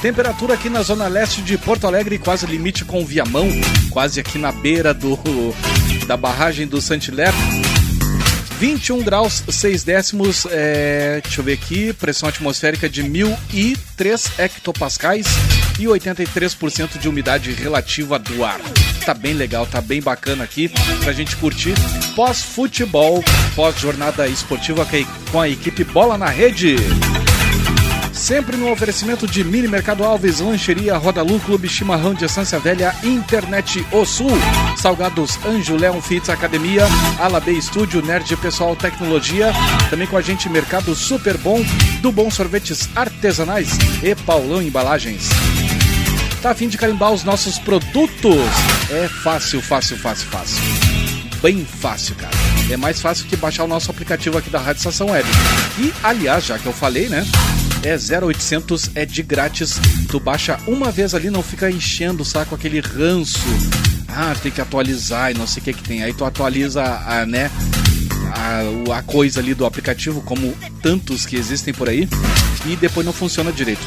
Temperatura 0.01 0.55
aqui 0.55 0.71
na 0.71 0.83
zona 0.83 1.09
leste 1.09 1.43
de 1.43 1.59
Porto 1.59 1.87
Alegre, 1.87 2.19
quase 2.19 2.47
limite 2.47 2.85
com 2.85 3.05
Viamão, 3.05 3.49
quase 3.91 4.21
aqui 4.21 4.39
na 4.39 4.53
beira 4.53 4.95
do 4.95 5.19
da 6.07 6.17
barragem 6.17 6.67
do 6.67 6.81
Santilé. 6.81 7.27
21 8.61 9.03
graus 9.03 9.43
6 9.49 9.85
décimos, 9.85 10.47
é, 10.51 11.21
deixa 11.23 11.41
eu 11.41 11.45
ver 11.45 11.53
aqui, 11.55 11.93
pressão 11.93 12.29
atmosférica 12.29 12.89
de 12.89 13.03
1003 13.03 14.39
hectopascais 14.39 15.27
e 15.79 15.85
83% 15.85 16.99
de 16.99 17.09
umidade 17.09 17.53
relativa 17.53 18.19
do 18.19 18.45
ar. 18.45 18.61
Tá 19.05 19.15
bem 19.15 19.33
legal, 19.33 19.67
tá 19.67 19.81
bem 19.81 20.01
bacana 20.01 20.45
aqui 20.45 20.71
pra 21.03 21.13
gente 21.13 21.37
curtir 21.37 21.75
pós-futebol, 22.15 23.23
pós-jornada 23.55 24.27
esportiva 24.29 24.87
com 25.31 25.41
a 25.41 25.49
equipe 25.49 25.85
Bola 25.85 26.17
na 26.17 26.29
Rede. 26.29 26.77
Sempre 28.19 28.57
no 28.57 28.71
oferecimento 28.73 29.29
de 29.29 29.45
Mini 29.45 29.69
Mercado 29.69 30.05
Alves, 30.05 30.41
Lancheria 30.41 30.97
Rodalu, 30.97 31.39
Clube 31.39 31.69
Chimarrão 31.69 32.13
de 32.13 32.27
Velha, 32.61 32.93
Internet 33.05 33.87
O 33.93 34.05
Sul, 34.05 34.33
Salgados 34.77 35.39
Anjo 35.47 35.77
Leão 35.77 36.03
Fits 36.03 36.29
Academia, 36.29 36.85
Alabê 37.21 37.53
Estúdio, 37.53 38.03
Nerd 38.03 38.37
Pessoal 38.37 38.75
Tecnologia, 38.75 39.53
também 39.89 40.07
com 40.09 40.17
a 40.17 40.21
gente 40.21 40.49
Mercado 40.49 40.97
Super 40.97 41.39
Bom, 41.39 41.65
do 42.03 42.11
Bom 42.11 42.29
Sorvetes 42.29 42.89
Artesanais 42.95 43.79
e 44.03 44.15
Paulão 44.17 44.61
Embalagens. 44.61 45.29
Tá 46.43 46.51
a 46.51 46.55
fim 46.55 46.69
de 46.69 46.77
carimbar 46.77 47.13
os 47.13 47.23
nossos 47.23 47.57
produtos? 47.61 48.37
É 48.91 49.09
fácil, 49.23 49.63
fácil, 49.63 49.97
fácil, 49.97 50.27
fácil. 50.27 50.63
Bem 51.41 51.65
fácil, 51.65 52.17
cara. 52.17 52.35
É 52.69 52.77
mais 52.77 53.01
fácil 53.01 53.27
que 53.27 53.37
baixar 53.37 53.63
o 53.63 53.69
nosso 53.69 53.93
aplicativo 53.93 54.37
aqui 54.37 54.51
da 54.51 54.59
Rádio 54.59 54.81
Estação 54.81 55.11
Web. 55.11 55.29
E, 55.79 55.95
aliás, 56.03 56.45
já 56.45 56.59
que 56.59 56.67
eu 56.67 56.73
falei, 56.73 57.09
né? 57.09 57.25
É 57.83 57.97
0800, 57.97 58.91
é 58.95 59.05
de 59.05 59.23
grátis. 59.23 59.79
Tu 60.09 60.19
baixa 60.19 60.59
uma 60.67 60.91
vez 60.91 61.15
ali, 61.15 61.31
não 61.31 61.43
fica 61.43 61.71
enchendo 61.71 62.23
o 62.23 62.27
saco 62.27 62.55
aquele 62.55 62.81
ranço. 62.81 63.39
Ah, 64.09 64.35
tem 64.43 64.51
que 64.51 64.61
atualizar 64.61 65.31
e 65.31 65.35
não 65.35 65.47
sei 65.47 65.61
o 65.61 65.65
que 65.65 65.73
que 65.73 65.83
tem. 65.83 66.03
Aí 66.03 66.13
tu 66.13 66.25
atualiza 66.25 66.83
a, 66.83 67.25
né, 67.25 67.51
a, 68.35 68.99
a 68.99 69.03
coisa 69.03 69.41
ali 69.41 69.55
do 69.55 69.65
aplicativo, 69.65 70.21
como 70.23 70.57
tantos 70.83 71.25
que 71.25 71.37
existem 71.37 71.73
por 71.73 71.89
aí, 71.89 72.09
e 72.67 72.77
depois 72.77 73.07
não 73.07 73.13
funciona 73.13 73.53
direito. 73.53 73.83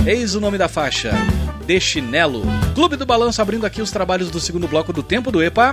É. 0.05 0.11
Eis 0.11 0.35
o 0.35 0.41
nome 0.41 0.59
da 0.59 0.69
faixa 0.69 1.13
de 1.71 1.79
chinelo. 1.79 2.43
Clube 2.75 2.97
do 2.97 3.07
Balanço 3.07 3.41
abrindo 3.41 3.65
aqui 3.65 3.81
os 3.81 3.93
trabalhos 3.93 4.29
do 4.29 4.41
segundo 4.41 4.67
bloco 4.67 4.93
do 4.93 5.05
Tempo 5.05 5.31
do 5.31 5.41
EPA. 5.41 5.73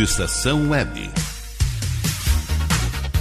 Rádio 0.00 0.04
Estação 0.04 0.70
Web. 0.70 1.10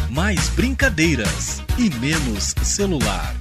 Mais 0.09 0.47
brincadeiras 0.49 1.61
e 1.77 1.89
menos 1.89 2.55
celular. 2.63 3.39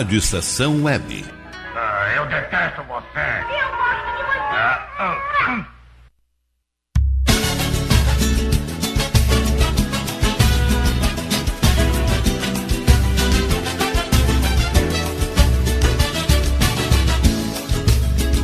Rádio 0.00 0.18
Estação 0.18 0.84
Web. 0.84 1.26
Ah, 1.76 2.14
eu 2.16 2.24
detesto 2.24 2.82
você. 2.84 3.44
Eu 3.50 3.68
gosto 3.76 4.16
de 4.16 4.22
você. 4.22 4.38
Ah, 4.56 4.88
ah, 4.98 5.66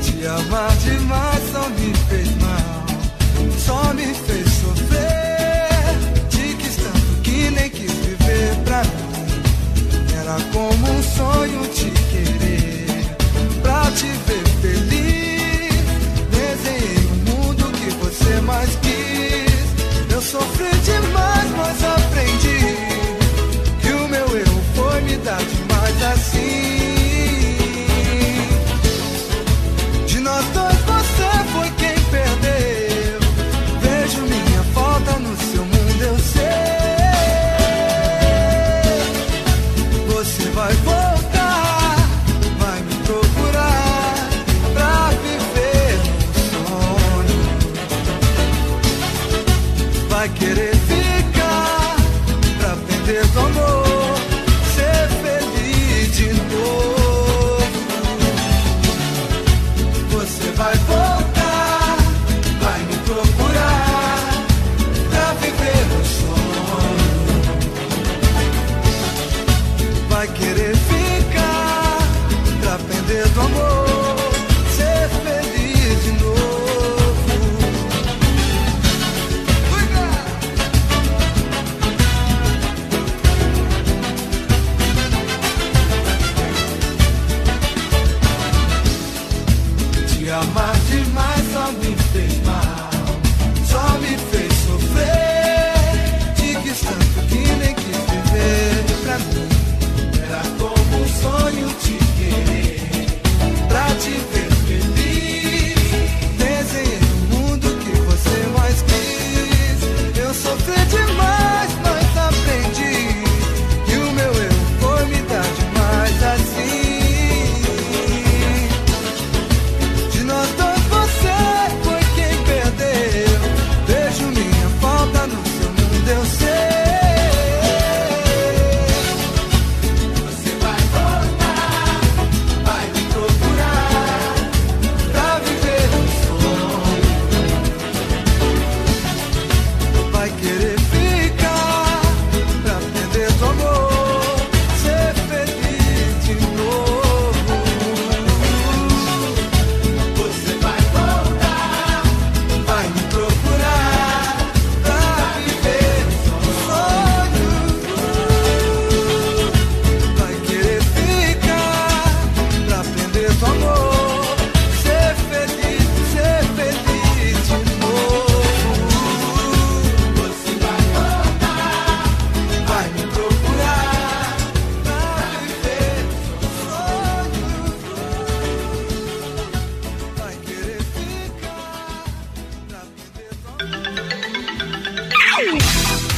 Te 0.03 0.27
amar 0.27 0.77
demais 0.77 1.36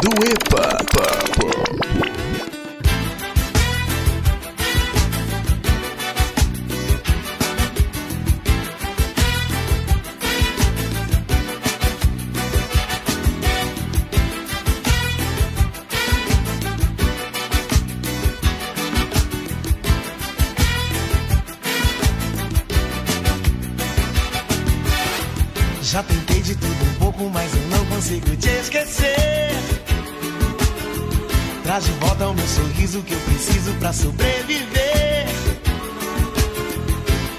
do 0.00 0.10
EPA. 0.24 1.35
o 32.94 33.02
que 33.02 33.14
eu 33.14 33.20
preciso 33.20 33.72
para 33.74 33.92
sobreviver. 33.92 35.26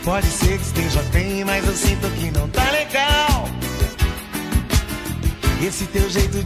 Pode 0.03 0.27
ser 0.27 0.57
que 0.57 0.65
esteja 0.65 1.01
bem, 1.13 1.45
mas 1.45 1.65
eu 1.65 1.75
sinto 1.75 2.09
que 2.11 2.31
não 2.31 2.47
tá 2.49 2.69
legal. 2.71 3.49
Esse 5.65 5.85
teu 5.87 6.09
jeito 6.09 6.36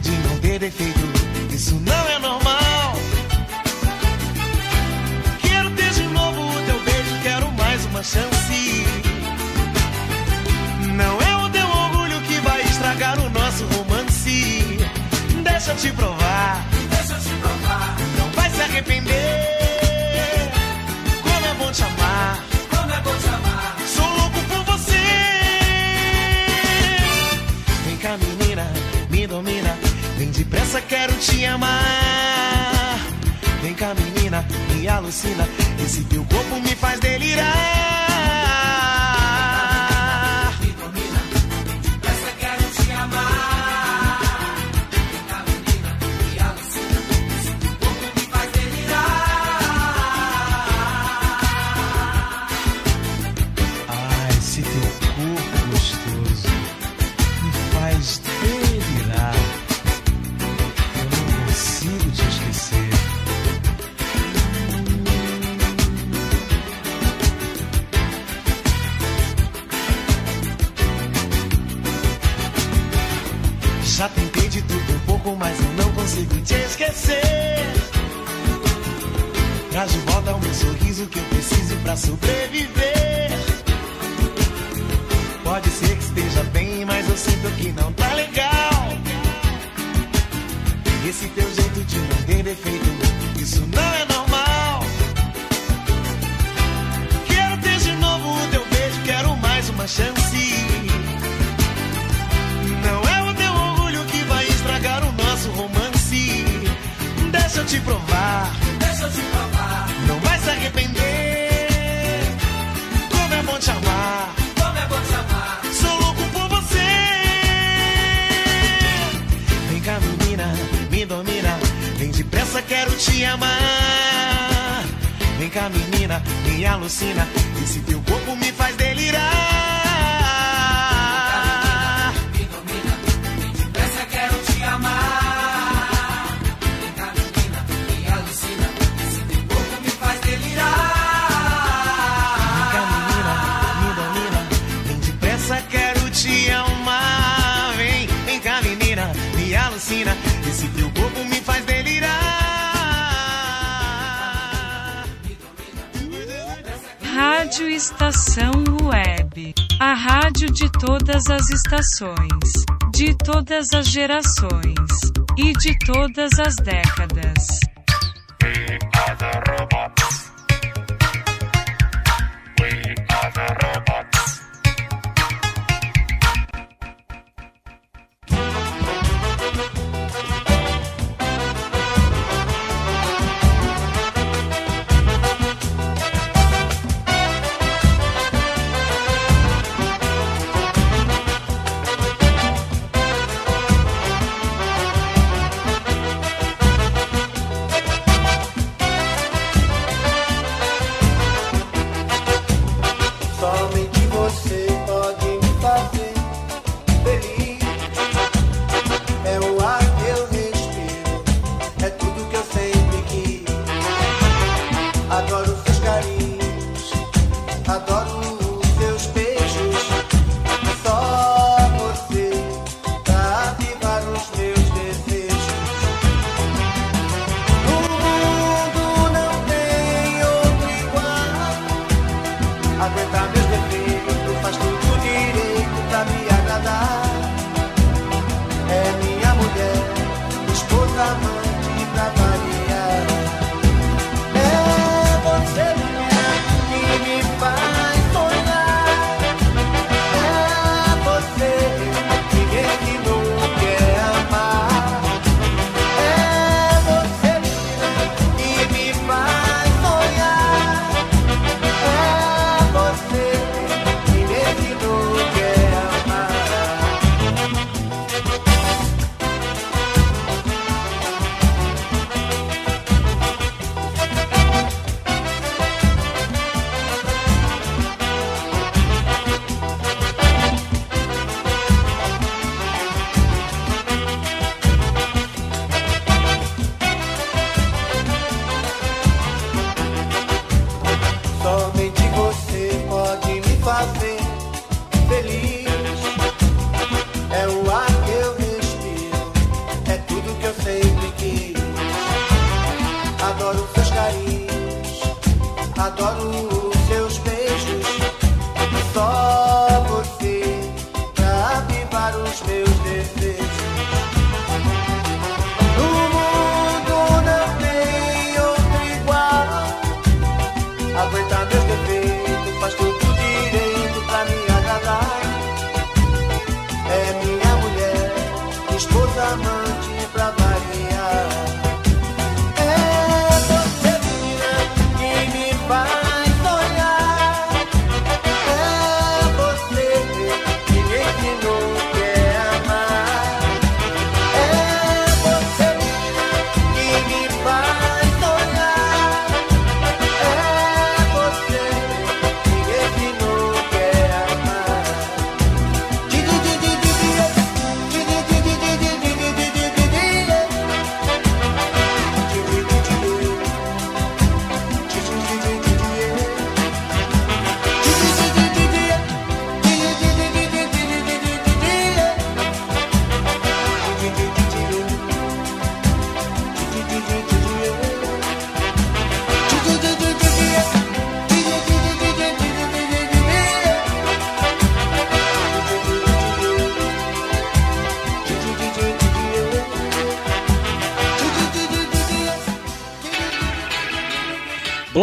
Estação 157.82 158.52
Web. 158.84 159.54
A 159.80 159.92
rádio 159.92 160.48
de 160.52 160.70
todas 160.70 161.26
as 161.26 161.50
estações, 161.50 162.64
de 162.94 163.12
todas 163.12 163.66
as 163.74 163.88
gerações 163.88 165.10
e 165.36 165.52
de 165.54 165.76
todas 165.84 166.38
as 166.38 166.54
décadas. 166.62 167.61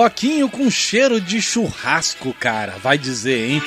Bloquinho 0.03 0.47
com 0.47 0.71
cheiro 0.71 1.19
de 1.19 1.41
churrasco, 1.41 2.33
cara, 2.39 2.75
vai 2.81 2.97
dizer, 2.97 3.49
hein? 3.49 3.63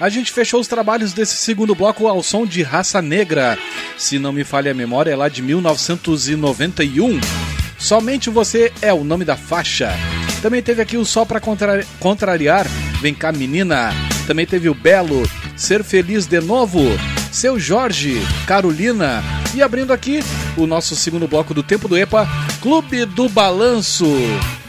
A 0.00 0.08
gente 0.08 0.32
fechou 0.32 0.58
os 0.58 0.66
trabalhos 0.66 1.12
desse 1.12 1.36
segundo 1.36 1.76
bloco 1.76 2.08
ao 2.08 2.24
som 2.24 2.44
de 2.44 2.60
Raça 2.60 3.00
Negra. 3.00 3.56
Se 3.96 4.18
não 4.18 4.32
me 4.32 4.42
falha 4.42 4.72
a 4.72 4.74
memória, 4.74 5.12
é 5.12 5.14
lá 5.16 5.28
de 5.28 5.42
1991. 5.42 7.20
Somente 7.78 8.28
Você 8.28 8.72
é 8.82 8.92
o 8.92 9.04
nome 9.04 9.24
da 9.24 9.36
faixa. 9.36 9.94
Também 10.42 10.60
teve 10.60 10.82
aqui 10.82 10.96
o 10.96 11.04
Só 11.04 11.24
Pra 11.24 11.38
contra- 11.38 11.86
Contrariar, 12.00 12.66
Vem 13.00 13.14
cá 13.14 13.30
Menina. 13.30 13.92
Também 14.26 14.44
teve 14.44 14.68
o 14.68 14.74
Belo, 14.74 15.22
Ser 15.56 15.84
Feliz 15.84 16.26
de 16.26 16.40
Novo, 16.40 16.82
Seu 17.30 17.60
Jorge, 17.60 18.20
Carolina. 18.44 19.22
E 19.56 19.62
abrindo 19.62 19.90
aqui 19.90 20.20
o 20.54 20.66
nosso 20.66 20.94
segundo 20.94 21.26
bloco 21.26 21.54
do 21.54 21.62
Tempo 21.62 21.88
do 21.88 21.96
EPA, 21.96 22.28
Clube 22.60 23.06
do 23.06 23.26
Balanço 23.26 24.04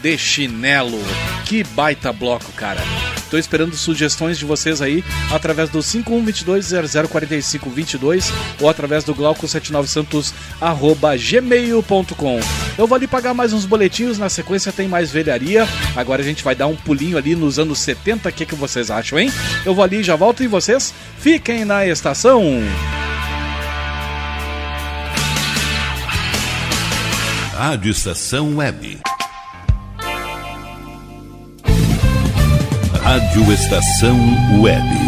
de 0.00 0.16
Chinelo. 0.16 0.98
Que 1.44 1.62
baita 1.62 2.10
bloco, 2.10 2.50
cara. 2.52 2.80
Tô 3.30 3.36
esperando 3.36 3.76
sugestões 3.76 4.38
de 4.38 4.46
vocês 4.46 4.80
aí 4.80 5.04
através 5.30 5.68
do 5.68 5.80
5122004522 5.80 8.32
ou 8.62 8.70
através 8.70 9.04
do 9.04 9.14
glauco79santos 9.14 10.32
arroba 10.58 11.14
gmail.com. 11.18 12.40
Eu 12.78 12.86
vou 12.86 12.96
ali 12.96 13.06
pagar 13.06 13.34
mais 13.34 13.52
uns 13.52 13.66
boletinhos, 13.66 14.18
na 14.18 14.30
sequência 14.30 14.72
tem 14.72 14.88
mais 14.88 15.10
velharia. 15.10 15.68
Agora 15.94 16.22
a 16.22 16.24
gente 16.24 16.42
vai 16.42 16.54
dar 16.54 16.66
um 16.66 16.76
pulinho 16.76 17.18
ali 17.18 17.36
nos 17.36 17.58
anos 17.58 17.78
70, 17.80 18.30
o 18.30 18.32
que, 18.32 18.46
que 18.46 18.54
vocês 18.54 18.90
acham, 18.90 19.18
hein? 19.18 19.30
Eu 19.66 19.74
vou 19.74 19.84
ali 19.84 20.02
já 20.02 20.16
volto 20.16 20.42
e 20.42 20.46
vocês 20.46 20.94
fiquem 21.18 21.66
na 21.66 21.86
estação. 21.86 22.42
Rádio 27.58 27.90
Estação 27.90 28.56
Web. 28.58 29.00
Rádio 33.02 33.52
Estação 33.52 34.16
Web. 34.62 35.07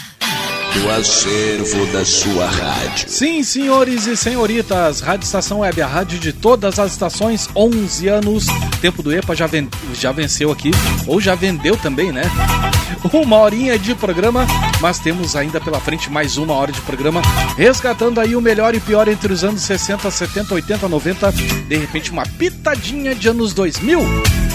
do 0.73 0.89
acervo 0.89 1.85
da 1.87 2.05
sua 2.05 2.47
rádio. 2.47 3.09
Sim, 3.09 3.43
senhores 3.43 4.07
e 4.07 4.15
senhoritas, 4.15 5.01
Rádio 5.01 5.25
Estação 5.25 5.59
Web, 5.59 5.81
a 5.81 5.87
rádio 5.87 6.17
de 6.17 6.31
todas 6.31 6.79
as 6.79 6.91
estações, 6.93 7.49
11 7.55 8.07
anos. 8.07 8.45
Tempo 8.81 9.03
do 9.03 9.13
EPA 9.13 9.35
já, 9.35 9.47
ven- 9.47 9.69
já 9.93 10.11
venceu 10.11 10.51
aqui, 10.51 10.71
ou 11.05 11.19
já 11.19 11.35
vendeu 11.35 11.75
também, 11.75 12.11
né? 12.11 12.23
Uma 13.11 13.37
horinha 13.37 13.77
de 13.77 13.93
programa, 13.95 14.45
mas 14.79 14.99
temos 14.99 15.35
ainda 15.35 15.59
pela 15.59 15.79
frente 15.79 16.09
mais 16.09 16.37
uma 16.37 16.53
hora 16.53 16.71
de 16.71 16.79
programa, 16.81 17.21
resgatando 17.57 18.19
aí 18.19 18.35
o 18.35 18.41
melhor 18.41 18.73
e 18.75 18.79
pior 18.79 19.07
entre 19.07 19.33
os 19.33 19.43
anos 19.43 19.61
60, 19.63 20.09
70, 20.09 20.53
80, 20.53 20.87
90, 20.87 21.31
de 21.67 21.77
repente 21.77 22.11
uma 22.11 22.23
pitadinha 22.25 23.13
de 23.13 23.27
anos 23.27 23.53
2000. 23.53 23.99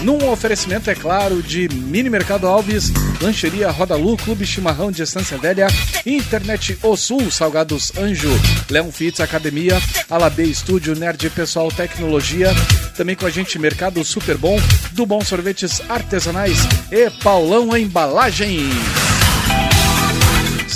Num 0.03 0.31
oferecimento, 0.31 0.89
é 0.89 0.95
claro, 0.95 1.43
de 1.43 1.69
Mini 1.73 2.09
Mercado 2.09 2.47
Alves, 2.47 2.93
Lancheria 3.21 3.71
Roda 3.71 3.97
Lu, 3.97 4.17
Clube 4.17 4.47
Chimarrão 4.47 4.93
de 4.93 5.03
Estância 5.03 5.37
Velha, 5.37 5.67
Internet 6.07 6.79
O 6.85 6.97
Sul, 6.97 7.31
Salgados 7.33 7.93
Anjo, 7.99 8.31
Leão 8.71 8.93
Fitz 8.93 9.19
Academia, 9.19 9.77
Alabê 10.09 10.45
Estúdio, 10.45 10.95
Nerd 10.95 11.29
Pessoal 11.31 11.69
Tecnologia, 11.69 12.55
também 12.97 13.17
com 13.17 13.27
a 13.27 13.31
gente 13.31 13.59
Mercado 13.59 14.05
Super 14.05 14.39
Bom, 14.39 14.57
do 14.93 15.05
Bom 15.05 15.21
Sorvetes 15.21 15.83
Artesanais 15.89 16.59
e 16.93 17.11
Paulão 17.11 17.77
Embalagens. 17.77 19.16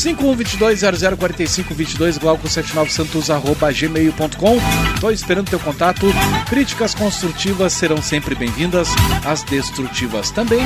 5122-004522, 0.00 2.18
glauco79santos, 2.18 3.28
arroba 3.28 3.70
gmail.com. 3.70 4.58
Tô 4.98 5.10
esperando 5.10 5.50
teu 5.50 5.60
contato. 5.60 6.06
Críticas 6.48 6.94
construtivas 6.94 7.74
serão 7.74 8.00
sempre 8.00 8.34
bem-vindas, 8.34 8.88
as 9.26 9.42
destrutivas 9.42 10.30
também. 10.30 10.60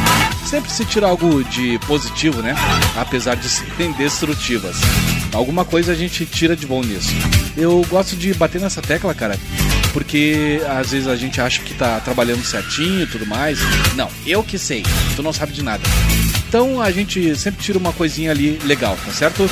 Sempre 0.47 0.70
se 0.70 0.85
tira 0.85 1.09
algo 1.09 1.43
de 1.43 1.80
positivo, 1.80 2.43
né? 2.43 2.55
Apesar 2.97 3.35
de 3.35 3.49
serem 3.49 3.91
destrutivas. 3.95 4.76
Alguma 5.32 5.64
coisa 5.64 5.91
a 5.91 5.97
gente 5.97 6.24
tira 6.24 6.55
de 6.55 6.64
bom 6.64 6.80
nisso. 6.80 7.11
Eu 7.57 7.85
gosto 7.91 8.14
de 8.14 8.32
bater 8.35 8.61
nessa 8.61 8.80
tecla, 8.80 9.12
cara, 9.14 9.37
porque 9.93 10.62
às 10.78 10.93
vezes 10.93 11.09
a 11.09 11.16
gente 11.16 11.41
acha 11.41 11.61
que 11.61 11.74
tá 11.74 11.99
trabalhando 11.99 12.45
certinho 12.45 13.03
e 13.03 13.07
tudo 13.07 13.26
mais. 13.26 13.59
Não, 13.97 14.09
eu 14.24 14.45
que 14.45 14.59
sei, 14.59 14.85
tu 15.16 15.24
não 15.24 15.32
sabe 15.32 15.53
de 15.53 15.62
nada. 15.62 15.82
Então 16.55 16.81
a 16.81 16.89
gente 16.93 17.35
sempre 17.35 17.61
tira 17.61 17.77
uma 17.81 17.93
coisinha 17.93 18.31
ali 18.31 18.61
legal, 18.63 18.97
tá 19.05 19.11
certo? 19.11 19.43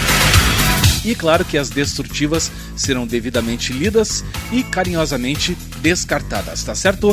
E 1.04 1.16
claro 1.16 1.44
que 1.44 1.58
as 1.58 1.68
destrutivas 1.68 2.48
serão 2.76 3.08
devidamente 3.08 3.72
lidas 3.72 4.24
e 4.52 4.62
carinhosamente 4.62 5.58
descartadas, 5.78 6.62
tá 6.62 6.76
certo? 6.76 7.12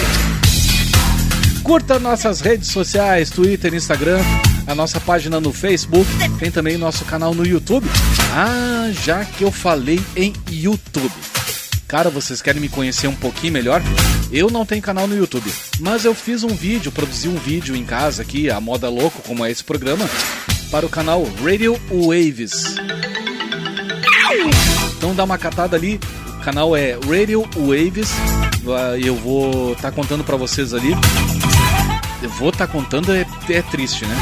Curta 1.64 1.98
nossas 1.98 2.42
redes 2.42 2.68
sociais, 2.68 3.30
Twitter, 3.30 3.72
Instagram, 3.72 4.20
a 4.66 4.74
nossa 4.74 5.00
página 5.00 5.40
no 5.40 5.54
Facebook, 5.54 6.06
tem 6.38 6.50
também 6.50 6.76
nosso 6.76 7.06
canal 7.06 7.32
no 7.32 7.46
YouTube. 7.46 7.88
Ah, 8.34 8.90
já 8.92 9.24
que 9.24 9.42
eu 9.42 9.50
falei 9.50 10.02
em 10.14 10.34
YouTube. 10.50 11.39
Cara, 11.90 12.08
vocês 12.08 12.40
querem 12.40 12.60
me 12.60 12.68
conhecer 12.68 13.08
um 13.08 13.14
pouquinho 13.16 13.52
melhor? 13.52 13.82
Eu 14.30 14.48
não 14.48 14.64
tenho 14.64 14.80
canal 14.80 15.08
no 15.08 15.16
YouTube, 15.16 15.52
mas 15.80 16.04
eu 16.04 16.14
fiz 16.14 16.44
um 16.44 16.54
vídeo, 16.54 16.92
produzi 16.92 17.26
um 17.26 17.34
vídeo 17.34 17.74
em 17.74 17.84
casa 17.84 18.22
aqui, 18.22 18.48
a 18.48 18.60
moda 18.60 18.88
louco, 18.88 19.20
como 19.26 19.44
é 19.44 19.50
esse 19.50 19.64
programa, 19.64 20.08
para 20.70 20.86
o 20.86 20.88
canal 20.88 21.24
Radio 21.42 21.76
Waves. 21.90 22.76
Então 24.96 25.16
dá 25.16 25.24
uma 25.24 25.36
catada 25.36 25.76
ali, 25.76 25.98
o 26.38 26.44
canal 26.44 26.76
é 26.76 26.92
Radio 26.92 27.42
Waves, 27.56 28.12
eu 29.04 29.16
vou 29.16 29.72
estar 29.72 29.90
tá 29.90 29.92
contando 29.92 30.22
para 30.22 30.36
vocês 30.36 30.72
ali. 30.72 30.94
Vou 32.38 32.50
estar 32.50 32.66
tá 32.66 32.72
contando, 32.72 33.12
é, 33.12 33.26
é 33.48 33.62
triste, 33.62 34.04
né? 34.04 34.14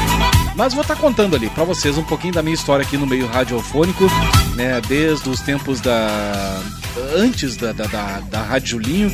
Mas 0.55 0.73
vou 0.73 0.81
estar 0.81 0.95
tá 0.95 1.01
contando 1.01 1.35
ali 1.35 1.49
para 1.49 1.63
vocês 1.63 1.97
um 1.97 2.03
pouquinho 2.03 2.33
da 2.33 2.41
minha 2.41 2.55
história 2.55 2.85
aqui 2.85 2.97
no 2.97 3.07
meio 3.07 3.27
radiofônico, 3.27 4.05
né? 4.55 4.81
Desde 4.87 5.29
os 5.29 5.41
tempos 5.41 5.79
da. 5.81 6.61
Antes 7.15 7.55
da, 7.55 7.71
da, 7.71 7.85
da, 7.85 8.19
da 8.19 8.41
Rádio 8.41 8.69
Julinho, 8.69 9.11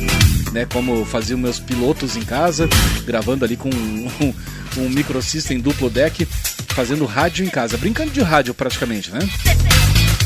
né? 0.52 0.66
Como 0.66 1.04
fazia 1.04 1.36
meus 1.36 1.58
pilotos 1.58 2.16
em 2.16 2.22
casa, 2.22 2.68
gravando 3.04 3.44
ali 3.44 3.56
com 3.56 3.70
um, 3.70 4.34
um 4.78 4.88
microsystem 4.88 5.60
duplo 5.60 5.88
deck, 5.90 6.26
fazendo 6.68 7.04
rádio 7.04 7.44
em 7.44 7.48
casa, 7.48 7.76
brincando 7.76 8.10
de 8.10 8.20
rádio 8.20 8.54
praticamente, 8.54 9.10
né? 9.10 9.20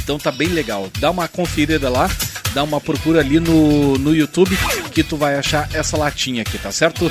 Então 0.02 0.18
tá 0.18 0.32
bem 0.32 0.48
legal. 0.48 0.90
Dá 0.98 1.10
uma 1.10 1.28
conferida 1.28 1.88
lá, 1.88 2.10
dá 2.52 2.62
uma 2.64 2.80
procura 2.80 3.20
ali 3.20 3.38
no, 3.38 3.96
no 3.98 4.14
YouTube 4.14 4.56
que 4.92 5.04
tu 5.04 5.16
vai 5.16 5.36
achar 5.36 5.68
essa 5.72 5.96
latinha 5.96 6.42
aqui, 6.42 6.58
tá 6.58 6.72
certo? 6.72 7.10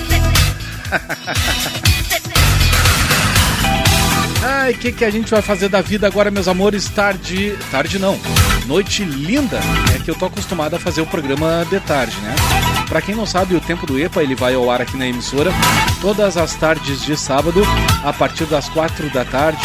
Ai, 4.41 4.71
o 4.71 4.77
que, 4.77 4.91
que 4.91 5.03
a 5.03 5.09
gente 5.09 5.29
vai 5.29 5.41
fazer 5.41 5.67
da 5.67 5.81
vida 5.81 6.07
agora, 6.07 6.31
meus 6.31 6.47
amores? 6.47 6.87
Tarde. 6.87 7.57
Tarde 7.69 7.99
não. 7.99 8.19
Noite 8.65 9.03
linda. 9.03 9.59
É 9.93 9.99
que 9.99 10.09
eu 10.09 10.15
tô 10.15 10.25
acostumado 10.25 10.75
a 10.75 10.79
fazer 10.79 11.01
o 11.01 11.05
programa 11.05 11.65
de 11.69 11.79
tarde, 11.81 12.15
né? 12.21 12.35
Pra 12.87 13.01
quem 13.01 13.13
não 13.15 13.25
sabe, 13.25 13.55
o 13.55 13.61
tempo 13.61 13.85
do 13.85 13.99
EPA 13.99 14.23
ele 14.23 14.35
vai 14.35 14.55
ao 14.55 14.71
ar 14.71 14.81
aqui 14.81 14.97
na 14.97 15.07
emissora 15.07 15.51
todas 16.01 16.37
as 16.37 16.55
tardes 16.55 17.03
de 17.03 17.17
sábado, 17.17 17.61
a 18.03 18.13
partir 18.13 18.45
das 18.45 18.69
quatro 18.69 19.09
da 19.11 19.25
tarde, 19.25 19.61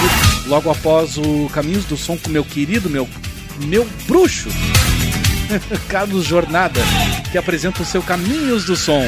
logo 0.47 0.70
após 0.70 1.16
o 1.16 1.49
Caminhos 1.53 1.85
do 1.85 1.97
Som 1.97 2.18
com 2.18 2.29
meu 2.29 2.45
querido, 2.45 2.91
meu, 2.91 3.09
meu 3.61 3.89
bruxo, 4.07 4.49
Carlos 5.89 6.25
Jornada, 6.25 6.81
que 7.31 7.39
apresenta 7.39 7.83
o 7.83 7.87
seu 7.87 8.03
Caminhos 8.03 8.64
do 8.64 8.77
Som. 8.77 9.05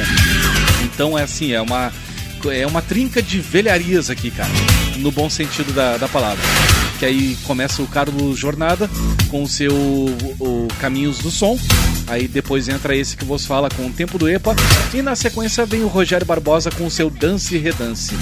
Então 0.85 1.19
é 1.19 1.25
assim, 1.25 1.53
é 1.53 1.61
uma 1.61 1.93
é 2.51 2.67
uma 2.67 2.83
trinca 2.83 3.23
de 3.23 3.41
velharias 3.41 4.11
aqui, 4.11 4.31
cara. 4.31 4.51
No 4.99 5.11
bom 5.11 5.29
sentido 5.29 5.73
da, 5.73 5.97
da 5.97 6.09
palavra. 6.09 6.43
Que 6.99 7.05
aí 7.05 7.37
começa 7.45 7.83
o 7.83 7.87
Carlos 7.87 8.39
Jornada 8.39 8.89
com 9.29 9.43
o 9.43 9.49
seu 9.49 9.75
o 9.75 10.69
Caminhos 10.81 11.19
do 11.19 11.31
Som. 11.31 11.59
Aí 12.07 12.27
depois 12.27 12.69
entra 12.69 12.97
esse 12.97 13.17
que 13.17 13.25
vos 13.25 13.45
fala 13.45 13.69
com 13.69 13.87
o 13.87 13.93
Tempo 13.93 14.19
do 14.19 14.29
EPA. 14.29 14.55
E 14.95 15.03
na 15.03 15.15
sequência 15.15 15.67
vem 15.67 15.83
o 15.83 15.89
Rogério 15.89 16.27
Barbosa 16.27 16.71
com 16.71 16.87
o 16.87 16.91
seu 16.91 17.11
Dance 17.11 17.55
e 17.55 17.59
Redance. 17.59 18.15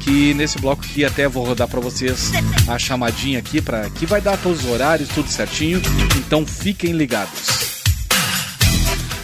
Que 0.00 0.32
nesse 0.34 0.58
bloco 0.58 0.84
aqui 0.84 1.04
até 1.04 1.28
vou 1.28 1.44
rodar 1.44 1.68
para 1.68 1.80
vocês 1.80 2.32
a 2.66 2.78
chamadinha 2.78 3.38
aqui, 3.38 3.60
para 3.60 3.88
que 3.90 4.06
vai 4.06 4.20
dar 4.20 4.36
todos 4.38 4.64
os 4.64 4.70
horários, 4.70 5.08
tudo 5.10 5.28
certinho. 5.28 5.80
Então 6.16 6.46
fiquem 6.46 6.92
ligados. 6.92 7.71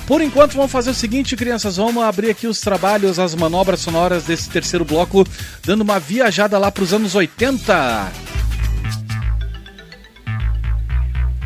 Por 0.09 0.23
enquanto, 0.23 0.55
vamos 0.55 0.73
fazer 0.73 0.89
o 0.89 0.95
seguinte, 0.95 1.37
crianças. 1.37 1.77
Vamos 1.77 2.03
abrir 2.03 2.31
aqui 2.31 2.47
os 2.47 2.63
trabalhos, 2.63 3.19
as 3.19 3.35
manobras 3.35 3.81
sonoras 3.81 4.25
desse 4.25 4.49
terceiro 4.49 4.83
bloco, 4.83 5.23
dando 5.63 5.83
uma 5.83 6.01
viajada 6.01 6.57
lá 6.59 6.73
para 6.73 6.83
os 6.83 6.95
anos 6.95 7.15
80. 7.15 8.11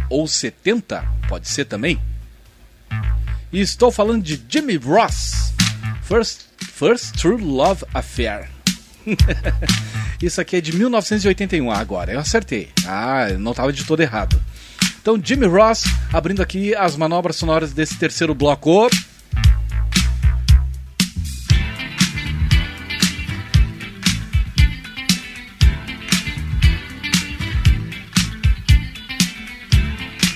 Ou 0.09 0.29
70, 0.29 1.05
pode 1.29 1.49
ser 1.49 1.65
também. 1.65 2.01
E 3.53 3.61
estou 3.61 3.91
falando 3.91 4.23
de 4.23 4.41
Jimmy 4.49 4.77
Ross. 4.77 5.53
First, 6.05 6.43
First 6.61 7.17
True 7.21 7.43
Love 7.43 7.85
Affair. 7.93 8.49
Isso 10.23 10.41
aqui 10.41 10.55
é 10.55 10.61
de 10.61 10.77
1981 10.77 11.69
agora, 11.69 12.13
eu 12.13 12.21
acertei. 12.21 12.71
Ah, 12.87 13.27
não 13.41 13.51
estava 13.51 13.73
de 13.73 13.83
todo 13.83 14.01
errado. 14.01 14.41
Então, 15.03 15.21
Jimmy 15.21 15.49
Ross 15.49 15.83
abrindo 16.13 16.41
aqui 16.41 16.77
as 16.77 16.97
manobras 16.97 17.35
sonoras 17.35 17.73
desse 17.73 17.99
terceiro 17.99 18.37
bloco. 18.37 18.89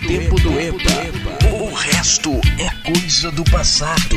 Tempo 0.04 0.40
do 0.40 0.58
EPA. 0.58 1.56
O 1.62 1.72
resto 1.72 2.32
é 2.58 2.90
coisa 2.92 3.30
do 3.30 3.44
passado. 3.44 4.16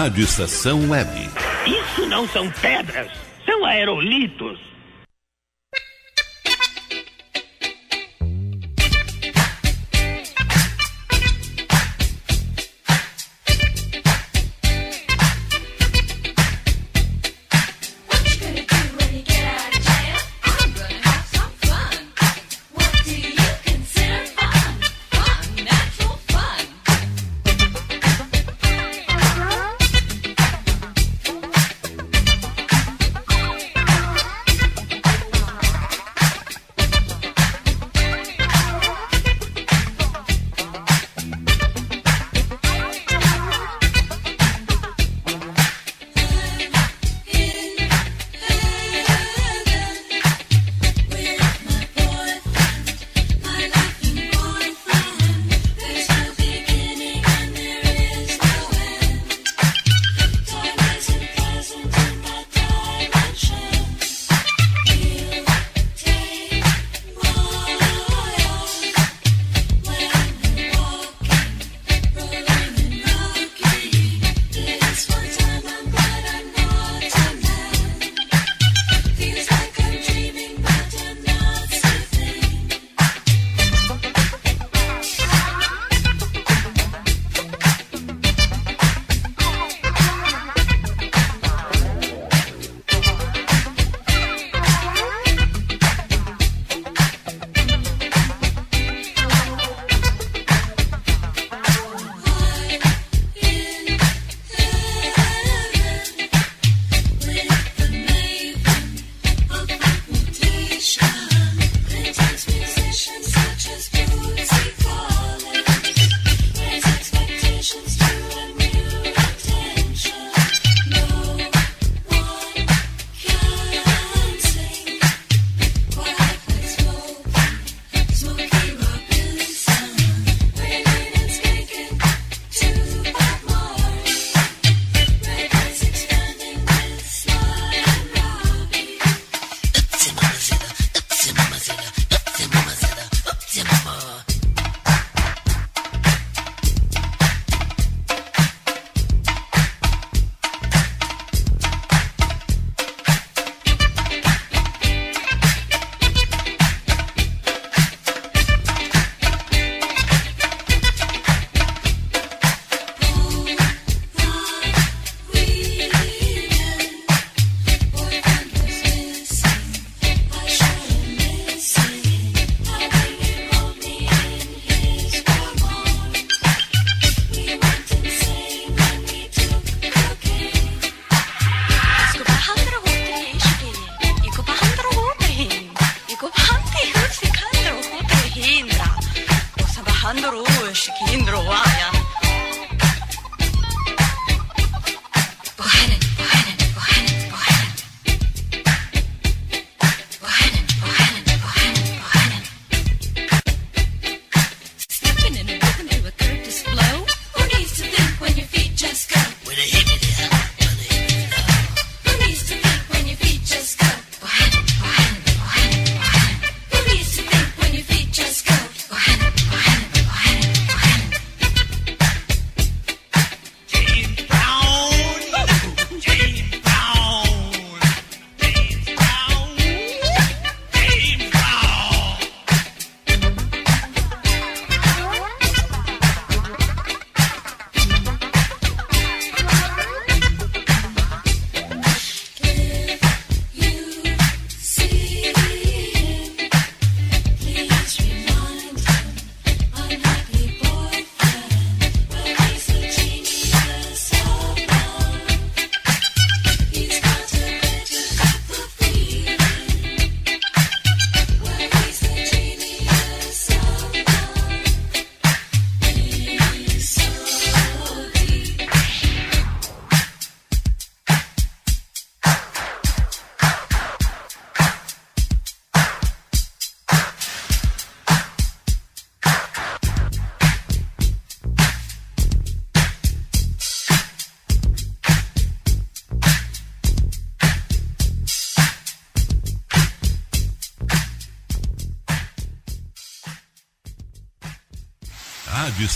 Rádio 0.00 0.24
Estação 0.24 0.88
Web. 0.88 1.10
Isso 1.66 2.06
não 2.06 2.26
são 2.28 2.50
pedras, 2.52 3.12
são 3.44 3.66
aerolitos 3.66 4.58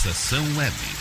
Estação 0.05 0.45
Web. 0.55 0.94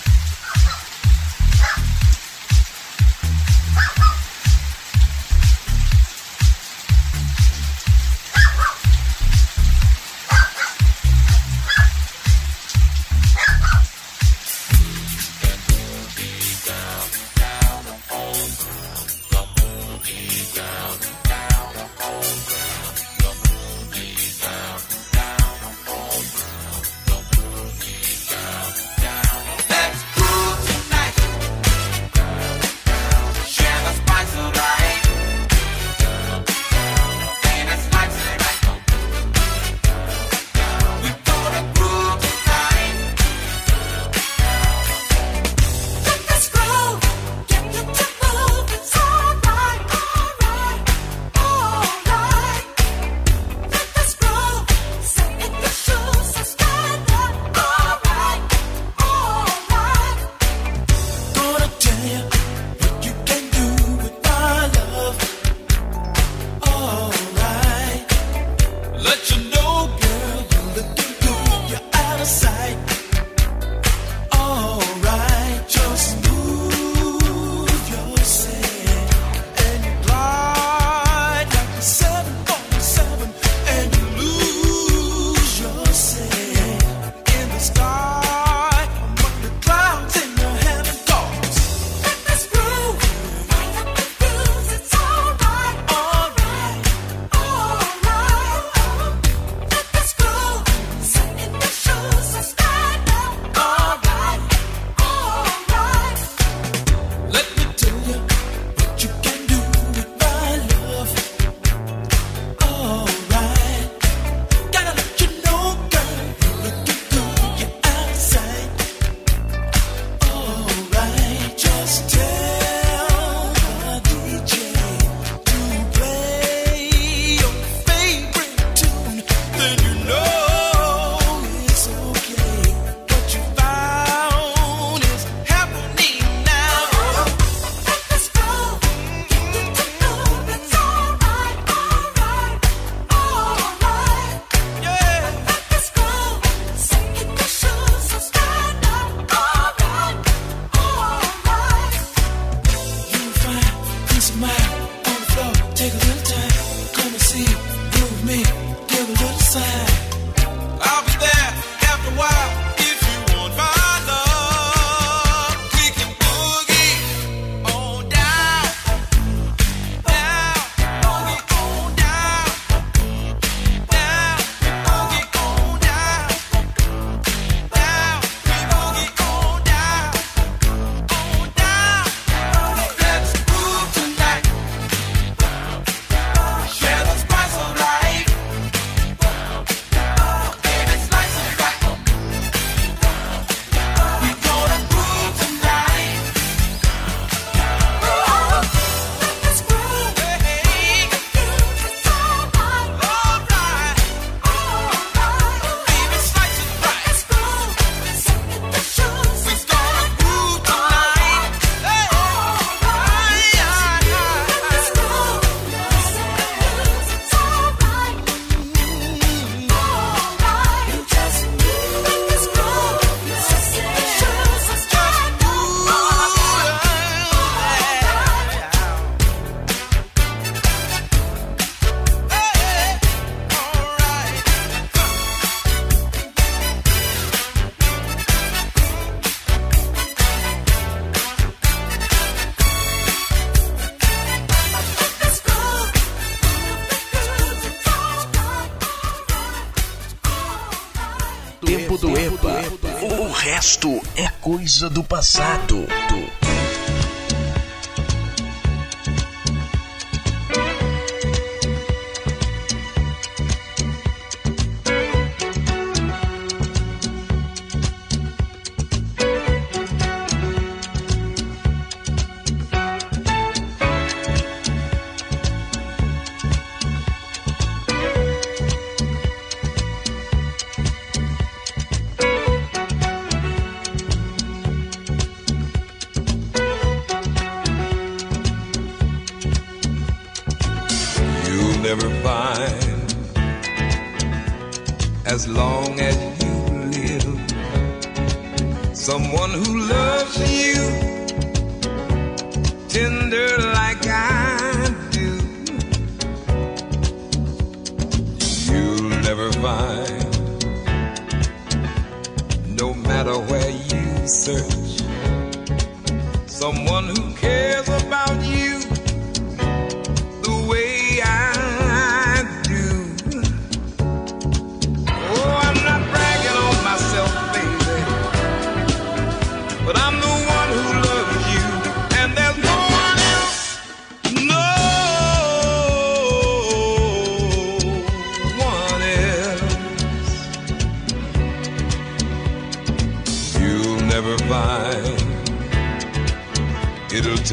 Coisa 254.65 254.89
do 254.89 255.05
passado. 255.05 255.87
You'll 256.11 256.44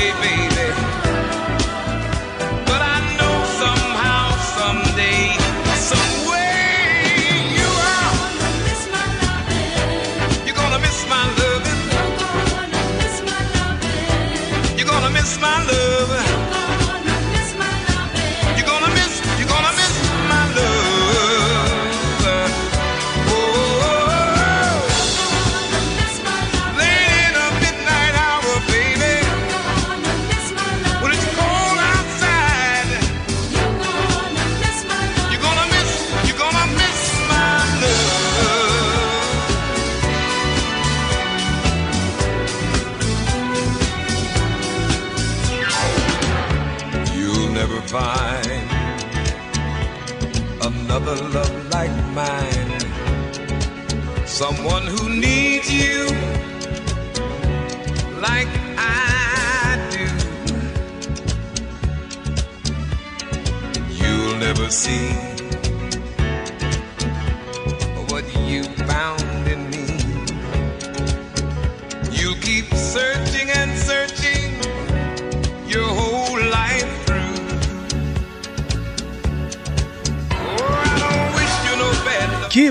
Baby. 0.00 0.49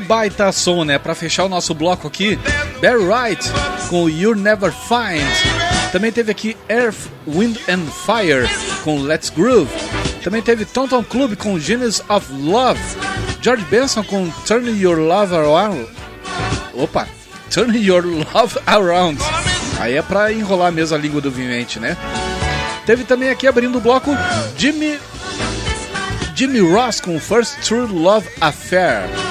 Baita 0.10 0.52
som, 0.52 0.84
né? 0.84 0.98
Pra 0.98 1.14
fechar 1.14 1.44
o 1.44 1.49
nosso 1.49 1.72
bloco 1.76 2.07
aqui, 2.07 2.36
Barry 2.81 2.98
Wright 2.98 3.48
com 3.90 4.10
You'll 4.10 4.36
Never 4.36 4.72
Find. 4.72 5.22
Também 5.91 6.11
teve 6.11 6.31
aqui 6.31 6.57
Earth, 6.68 6.98
Wind 7.27 7.57
and 7.69 7.86
Fire 7.91 8.49
com 8.84 8.99
Let's 9.03 9.30
Groove. 9.30 9.72
Também 10.23 10.41
teve 10.41 10.65
Tonton 10.65 11.03
Club 11.03 11.36
com 11.36 11.60
Genius 11.60 12.02
of 12.10 12.26
Love. 12.34 12.81
George 13.40 13.64
Benson 13.65 14.03
com 14.03 14.31
Turn 14.48 14.68
Your 14.81 14.98
Love 14.98 15.36
Around. 15.36 15.88
Opa! 16.73 17.07
Turn 17.52 17.77
Your 17.77 18.03
Love 18.03 18.57
Around. 18.65 19.22
Aí 19.80 19.95
é 19.95 20.02
pra 20.02 20.34
enrolar 20.34 20.72
mesmo 20.72 20.98
a 20.98 20.99
língua 20.99 21.22
do 21.22 21.30
vivente, 21.30 21.80
né? 21.80 21.95
Teve 22.84 23.03
também 23.03 23.30
aqui 23.30 23.45
abrindo 23.45 23.77
o 23.77 23.81
bloco 23.81 24.10
Jimmy 24.57 24.99
Jimmy 26.36 26.61
Ross 26.61 26.99
com 26.99 27.19
First 27.19 27.60
True 27.61 27.86
Love 27.86 28.27
Affair. 28.41 29.28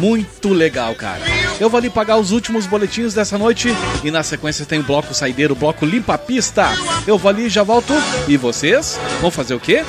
Muito 0.00 0.48
legal, 0.48 0.94
cara. 0.94 1.20
Eu 1.60 1.68
vou 1.68 1.76
ali 1.76 1.90
pagar 1.90 2.16
os 2.16 2.30
últimos 2.30 2.66
boletins 2.66 3.12
dessa 3.12 3.36
noite 3.36 3.68
e 4.02 4.10
na 4.10 4.22
sequência 4.22 4.64
tem 4.64 4.80
o 4.80 4.82
bloco 4.82 5.12
saideiro, 5.12 5.52
o 5.52 5.56
bloco 5.56 5.84
limpa 5.84 6.16
pista. 6.16 6.70
Eu 7.06 7.18
vou 7.18 7.28
ali 7.28 7.50
já 7.50 7.62
volto. 7.62 7.92
E 8.26 8.38
vocês 8.38 8.98
vão 9.20 9.30
fazer 9.30 9.54
o 9.54 9.60
quê? 9.60 9.84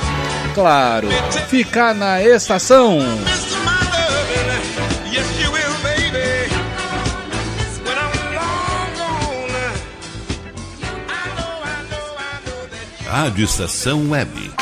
Claro, 0.54 1.08
ficar 1.48 1.94
na 1.94 2.22
estação. 2.22 2.98
Rádio 13.06 13.44
Estação 13.44 14.10
Web. 14.10 14.61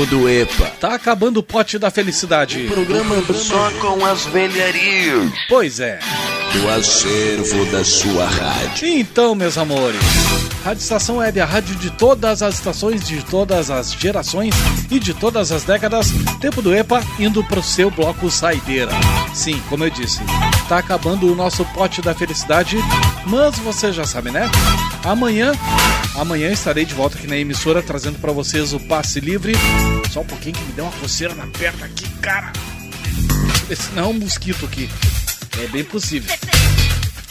Tempo 0.00 0.06
do 0.06 0.28
EPA. 0.28 0.72
Tá 0.80 0.94
acabando 0.94 1.40
o 1.40 1.42
pote 1.42 1.78
da 1.78 1.90
felicidade. 1.90 2.68
Programa 2.68 3.22
só 3.34 3.70
com 3.80 4.04
as 4.06 4.24
velharias. 4.26 5.30
Pois 5.48 5.78
é. 5.78 5.98
Do 6.52 6.68
acervo 6.70 7.66
da 7.66 7.84
sua 7.84 8.26
rádio. 8.26 8.88
Então, 8.88 9.34
meus 9.34 9.58
amores, 9.58 10.00
Rádio 10.64 10.82
Estação 10.82 11.16
Web, 11.16 11.40
a 11.40 11.46
rádio 11.46 11.74
de 11.76 11.90
todas 11.90 12.42
as 12.42 12.56
estações, 12.56 13.06
de 13.06 13.24
todas 13.24 13.70
as 13.70 13.92
gerações 13.92 14.54
e 14.90 14.98
de 14.98 15.14
todas 15.14 15.50
as 15.52 15.64
décadas. 15.64 16.12
Tempo 16.38 16.60
do 16.60 16.74
EPA 16.74 17.02
indo 17.18 17.42
pro 17.44 17.62
seu 17.62 17.90
bloco 17.90 18.30
saideira. 18.30 18.92
Sim, 19.34 19.60
como 19.70 19.84
eu 19.84 19.90
disse, 19.90 20.20
tá 20.68 20.78
acabando 20.78 21.32
o 21.32 21.34
nosso 21.34 21.64
pote 21.66 22.02
da 22.02 22.14
felicidade, 22.14 22.76
mas 23.26 23.58
você 23.58 23.90
já 23.90 24.04
sabe, 24.04 24.30
né? 24.30 24.50
Amanhã, 25.02 25.52
amanhã 26.14 26.50
estarei 26.52 26.84
de 26.84 26.92
volta 26.94 27.16
aqui 27.16 27.26
na 27.26 27.38
emissora 27.38 27.82
trazendo 27.82 28.18
para 28.18 28.32
vocês 28.32 28.74
o 28.74 28.80
passe 28.80 29.18
livre. 29.18 29.54
Só 30.10 30.20
um 30.20 30.26
pouquinho 30.26 30.56
que 30.56 30.64
me 30.64 30.72
deu 30.72 30.84
uma 30.84 30.92
coceira 30.92 31.34
na 31.34 31.46
perna 31.46 31.86
aqui, 31.86 32.06
cara. 32.20 32.52
Esse 33.70 33.90
não 33.92 34.02
é 34.02 34.06
um 34.08 34.12
mosquito 34.12 34.66
aqui. 34.66 34.90
É 35.58 35.66
bem 35.68 35.84
possível. 35.84 36.34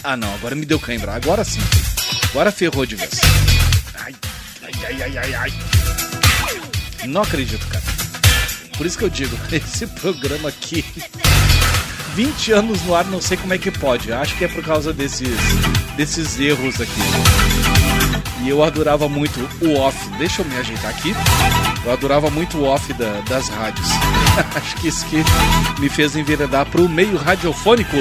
Ah, 0.03 0.17
não, 0.17 0.33
agora 0.33 0.55
me 0.55 0.65
deu 0.65 0.79
cãibra. 0.79 1.13
Agora 1.13 1.43
sim. 1.43 1.59
Agora 2.31 2.51
ferrou 2.51 2.85
de 2.85 2.95
vez. 2.95 3.09
Ai, 4.05 4.13
ai, 4.85 5.01
ai, 5.03 5.17
ai, 5.17 5.33
ai. 5.35 5.53
Não 7.07 7.21
acredito, 7.21 7.65
cara. 7.67 7.83
Por 8.77 8.85
isso 8.85 8.97
que 8.97 9.03
eu 9.03 9.09
digo, 9.09 9.35
esse 9.51 9.87
programa 9.87 10.49
aqui. 10.49 10.85
20 12.15 12.51
anos 12.51 12.81
no 12.83 12.95
ar, 12.95 13.05
não 13.05 13.21
sei 13.21 13.37
como 13.37 13.53
é 13.53 13.57
que 13.57 13.71
pode. 13.71 14.11
Acho 14.11 14.35
que 14.35 14.45
é 14.45 14.47
por 14.47 14.63
causa 14.63 14.91
desses, 14.91 15.29
desses 15.95 16.39
erros 16.39 16.79
aqui. 16.81 17.01
E 18.43 18.49
eu 18.49 18.63
adorava 18.63 19.07
muito 19.09 19.39
o 19.61 19.75
off. 19.77 19.97
Deixa 20.17 20.41
eu 20.41 20.45
me 20.45 20.57
ajeitar 20.57 20.89
aqui. 20.91 21.13
Eu 21.85 21.91
adorava 21.93 22.29
muito 22.29 22.57
o 22.57 22.65
off 22.65 22.91
da- 22.93 23.21
das 23.27 23.49
rádios. 23.49 23.87
Acho 24.55 24.75
que 24.77 24.87
isso 24.87 25.05
que 25.07 25.23
me 25.79 25.89
fez 25.89 26.15
enveredar 26.15 26.65
para 26.65 26.81
o 26.81 26.89
meio 26.89 27.15
radiofônico. 27.17 27.97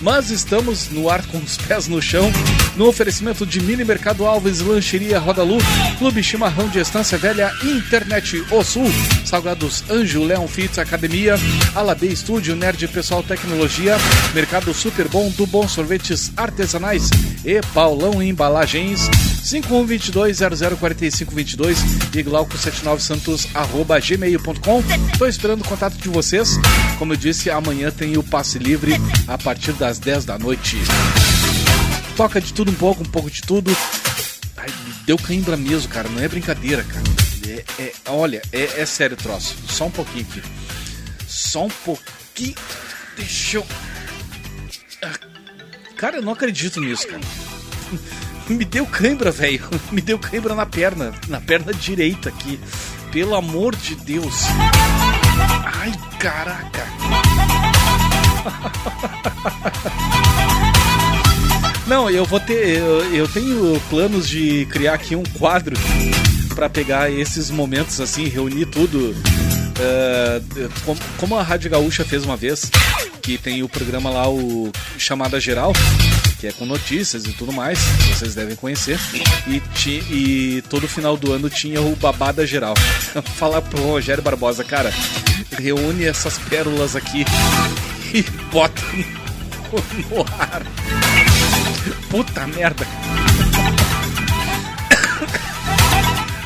Mas 0.00 0.30
estamos 0.30 0.88
no 0.88 1.10
ar 1.10 1.24
com 1.26 1.38
os 1.38 1.58
pés 1.58 1.86
no 1.86 2.00
chão, 2.00 2.32
no 2.80 2.88
oferecimento 2.88 3.44
de 3.44 3.60
Mini 3.60 3.84
Mercado 3.84 4.24
Alves, 4.24 4.62
Lancheria 4.62 5.18
Roda 5.18 5.42
Lu, 5.42 5.58
Clube 5.98 6.22
Chimarrão 6.22 6.66
de 6.66 6.78
Estância 6.78 7.18
Velha, 7.18 7.52
Internet 7.62 8.42
O 8.50 8.64
Sul, 8.64 8.86
Salgados 9.22 9.84
Anjo, 9.90 10.24
Leon 10.24 10.48
Fitz 10.48 10.78
Academia, 10.78 11.34
Alabê 11.74 12.06
Estúdio, 12.06 12.56
Nerd 12.56 12.88
Pessoal 12.88 13.22
Tecnologia, 13.22 13.98
Mercado 14.34 14.72
Super 14.72 15.08
Bom 15.08 15.28
do 15.28 15.46
Bom 15.46 15.68
Sorvetes 15.68 16.32
Artesanais 16.34 17.10
e 17.44 17.60
Paulão 17.74 18.22
Embalagens, 18.22 19.10
5122-004522 19.44 21.76
e 22.14 22.24
Glauco79santos 22.24 23.46
arroba 23.52 24.00
gmail.com. 24.00 24.82
Tô 25.18 25.26
esperando 25.26 25.60
o 25.60 25.68
contato 25.68 25.98
de 25.98 26.08
vocês. 26.08 26.58
Como 26.98 27.12
eu 27.12 27.18
disse, 27.18 27.50
amanhã 27.50 27.90
tem 27.90 28.16
o 28.16 28.22
passe 28.22 28.58
livre 28.58 28.94
a 29.28 29.36
partir 29.36 29.72
das 29.72 29.98
10 29.98 30.24
da 30.24 30.38
noite. 30.38 30.78
Toca 32.20 32.38
de 32.38 32.52
tudo 32.52 32.70
um 32.70 32.74
pouco, 32.74 33.02
um 33.02 33.06
pouco 33.06 33.30
de 33.30 33.40
tudo. 33.40 33.74
Ai, 34.58 34.68
me 34.68 34.92
deu 35.06 35.16
cãibra 35.16 35.56
mesmo, 35.56 35.88
cara. 35.88 36.06
Não 36.06 36.20
é 36.20 36.28
brincadeira, 36.28 36.84
cara. 36.84 37.02
É, 37.48 37.64
é- 37.82 37.94
olha, 38.08 38.42
é, 38.52 38.82
é 38.82 38.84
sério 38.84 39.14
o 39.14 39.16
troço. 39.16 39.56
Só 39.66 39.86
um 39.86 39.90
pouquinho 39.90 40.26
aqui. 40.28 40.42
Só 41.26 41.64
um 41.64 41.70
pouquinho. 41.70 42.54
Deixa 43.16 43.56
eu. 43.56 43.66
Ah, 45.02 45.14
Cara, 45.96 46.16
eu 46.16 46.22
não 46.22 46.34
acredito 46.34 46.78
nisso, 46.78 47.06
cara. 47.08 47.22
Me 48.50 48.66
deu 48.66 48.84
cãibra, 48.84 49.30
velho. 49.30 49.66
Me 49.90 50.02
deu 50.02 50.18
cãibra 50.18 50.54
na 50.54 50.66
perna. 50.66 51.14
Na 51.26 51.40
perna 51.40 51.72
direita 51.72 52.28
aqui. 52.28 52.60
Pelo 53.10 53.34
amor 53.34 53.74
de 53.74 53.94
Deus. 53.94 54.42
Ai, 55.64 55.90
caraca. 56.18 56.86
Não, 61.90 62.08
eu 62.08 62.24
vou 62.24 62.38
ter. 62.38 62.78
Eu, 62.78 63.12
eu 63.14 63.26
tenho 63.28 63.80
planos 63.90 64.28
de 64.28 64.64
criar 64.70 64.94
aqui 64.94 65.16
um 65.16 65.24
quadro 65.24 65.76
pra 66.54 66.68
pegar 66.70 67.10
esses 67.10 67.50
momentos 67.50 68.00
assim, 68.00 68.28
reunir 68.28 68.66
tudo. 68.66 69.14
eh, 69.82 70.40
com- 70.84 70.96
como 71.16 71.36
a 71.36 71.42
Rádio 71.42 71.68
Gaúcha 71.70 72.04
fez 72.04 72.22
uma 72.24 72.36
vez, 72.36 72.70
que 73.22 73.36
tem 73.38 73.62
o 73.62 73.68
programa 73.68 74.10
lá, 74.10 74.28
o 74.28 74.70
Chamada 74.98 75.40
Geral, 75.40 75.72
que 76.38 76.46
é 76.46 76.52
com 76.52 76.66
notícias 76.66 77.24
e 77.24 77.32
tudo 77.32 77.50
mais, 77.52 77.78
vocês 78.14 78.34
devem 78.34 78.54
conhecer. 78.54 78.98
E, 79.48 79.58
ti- 79.74 80.04
e 80.10 80.62
todo 80.68 80.86
final 80.86 81.16
do 81.16 81.32
ano 81.32 81.48
tinha 81.50 81.80
o 81.80 81.96
Babada 81.96 82.46
Geral. 82.46 82.74
Falar 83.36 83.62
pro 83.62 83.82
Rogério 83.82 84.22
Barbosa, 84.22 84.62
cara, 84.62 84.92
reúne 85.58 86.04
essas 86.04 86.38
pérolas 86.38 86.94
aqui 86.94 87.24
e 88.14 88.22
bota 88.52 88.82
no 90.10 90.20
ar. 90.38 90.62
Puta 92.10 92.46
merda. 92.46 92.86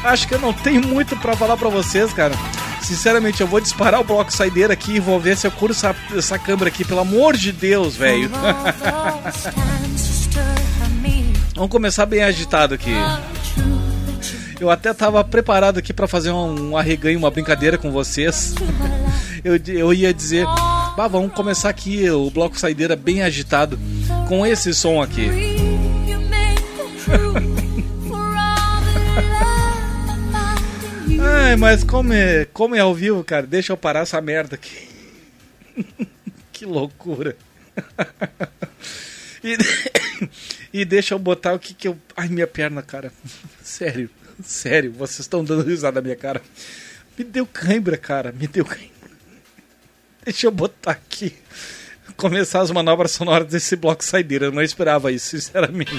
Acho 0.05 0.29
que 0.29 0.35
eu 0.35 0.41
não 0.41 0.53
tenho 0.53 0.87
muito 0.87 1.17
pra 1.17 1.37
falar 1.37 1.57
pra 1.57 1.69
vocês, 1.69 2.13
cara. 2.13 2.35
Sinceramente, 2.83 3.41
eu 3.41 3.47
vou 3.47 3.61
disparar 3.61 4.01
o 4.01 4.05
bloco 4.05 4.31
saideira 4.31 4.75
aqui 4.75 4.97
e 4.97 5.01
vou 5.01 5.19
ver 5.19 5.39
se 5.39 5.47
eu 5.47 5.51
curo 5.51 5.73
essa, 5.73 5.97
essa 6.15 6.39
câmera 6.39 6.69
aqui, 6.69 6.85
pelo 6.85 7.01
amor 7.01 7.35
de 7.35 7.51
Deus, 7.51 7.97
velho. 7.97 8.31
Vamos 11.55 11.71
começar 11.71 12.05
bem 12.05 12.23
agitado 12.23 12.75
aqui. 12.75 12.93
Eu 14.61 14.71
até 14.71 14.93
tava 14.93 15.25
preparado 15.25 15.79
aqui 15.79 15.95
pra 15.95 16.07
fazer 16.07 16.31
um, 16.31 16.73
um 16.73 16.77
arreganho, 16.77 17.19
uma 17.19 17.31
brincadeira 17.31 17.79
com 17.79 17.91
vocês. 17.91 18.55
Eu, 19.43 19.59
eu 19.67 19.95
ia 19.95 20.13
dizer, 20.13 20.45
bah, 20.97 21.09
vamos 21.09 21.33
começar 21.33 21.71
aqui 21.71 22.11
o 22.11 22.31
bloco 22.31 22.59
saideira 22.59 22.97
bem 22.97 23.23
agitado 23.23 23.79
com 24.29 24.47
esse 24.47 24.75
som 24.75 25.03
aqui. 25.03 25.31
Ai, 31.21 31.57
mas 31.57 31.85
como 31.85 32.13
é, 32.13 32.45
como 32.47 32.75
é 32.75 32.81
ao 32.81 32.95
vivo, 32.95 33.23
cara, 33.25 33.47
deixa 33.47 33.73
eu 33.73 33.77
parar 33.77 34.01
essa 34.01 34.21
merda 34.21 34.57
aqui. 34.57 34.89
que 36.53 36.67
loucura. 36.67 37.37
e, 39.43 39.57
e 40.81 40.85
deixa 40.85 41.15
eu 41.15 41.19
botar 41.19 41.55
o 41.55 41.59
que 41.59 41.75
que 41.75 41.89
eu. 41.89 41.99
Ai, 42.17 42.29
minha 42.29 42.47
perna, 42.47 42.83
cara. 42.83 43.13
Sério, 43.63 44.11
sério, 44.43 44.93
vocês 44.93 45.21
estão 45.21 45.45
dando 45.45 45.63
risada 45.63 46.01
na 46.01 46.05
minha 46.05 46.17
cara. 46.17 46.43
Me 47.17 47.25
deu 47.25 47.47
cãibra, 47.47 47.97
cara, 47.97 48.33
me 48.33 48.47
deu 48.47 48.65
cãibra. 48.65 48.91
Deixa 50.25 50.47
eu 50.47 50.51
botar 50.51 50.93
aqui. 50.93 51.35
Começar 52.17 52.61
as 52.61 52.71
manobras 52.71 53.11
sonoras 53.13 53.49
desse 53.49 53.77
bloco 53.77 54.05
saideira. 54.05 54.47
Eu 54.47 54.53
não 54.53 54.63
esperava 54.63 55.11
isso, 55.11 55.31
sinceramente. 55.31 55.91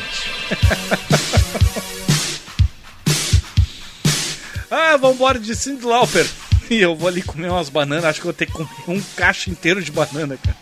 ah, 4.72 4.96
vambora 4.98 5.40
de 5.40 5.56
Cindy 5.56 5.86
Lauper. 5.86 6.26
E 6.70 6.82
eu 6.82 6.96
vou 6.96 7.08
ali 7.08 7.22
comer 7.22 7.50
umas 7.50 7.70
bananas. 7.70 8.06
Acho 8.06 8.22
que 8.22 8.26
vou 8.26 8.34
ter 8.34 8.48
que 8.48 8.54
comer 8.54 8.70
um 8.88 9.02
caixa 9.16 9.50
inteiro 9.50 9.84
de 9.84 9.92
banana, 9.92 10.38
cara. 10.38 10.58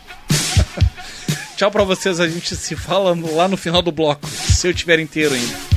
Tchau 1.55 1.71
pra 1.71 1.84
vocês. 1.84 2.19
A 2.19 2.27
gente 2.27 2.55
se 2.55 2.75
fala 2.75 3.15
lá 3.31 3.47
no 3.47 3.55
final 3.55 3.81
do 3.81 3.91
bloco. 3.91 4.27
Se 4.27 4.67
eu 4.67 4.73
tiver 4.73 4.99
inteiro 4.99 5.34
ainda. 5.34 5.72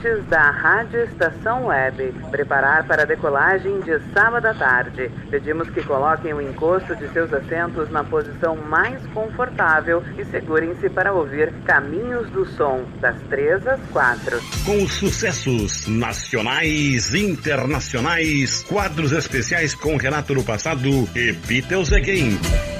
Ouvintes 0.00 0.26
da 0.28 0.50
Rádio 0.50 1.04
Estação 1.04 1.66
Web. 1.66 2.12
Preparar 2.30 2.86
para 2.86 3.02
a 3.02 3.04
decolagem 3.04 3.80
de 3.80 4.00
sábado 4.12 4.46
à 4.46 4.54
tarde. 4.54 5.10
Pedimos 5.30 5.68
que 5.70 5.82
coloquem 5.82 6.32
o 6.32 6.40
encosto 6.40 6.96
de 6.96 7.08
seus 7.08 7.32
assentos 7.32 7.90
na 7.90 8.02
posição 8.02 8.56
mais 8.56 9.04
confortável 9.08 10.02
e 10.18 10.24
segurem-se 10.24 10.88
para 10.88 11.12
ouvir 11.12 11.52
Caminhos 11.64 12.28
do 12.30 12.46
Som, 12.46 12.84
das 13.00 13.16
3 13.28 13.66
às 13.66 13.80
4. 13.90 14.40
Com 14.64 14.86
sucessos 14.88 15.86
nacionais, 15.86 17.14
internacionais, 17.14 18.62
quadros 18.62 19.12
especiais 19.12 19.74
com 19.74 19.96
Renato 19.96 20.34
no 20.34 20.42
passado 20.42 20.88
e 21.14 21.32
Beatles 21.32 21.92
Again. 21.92 22.79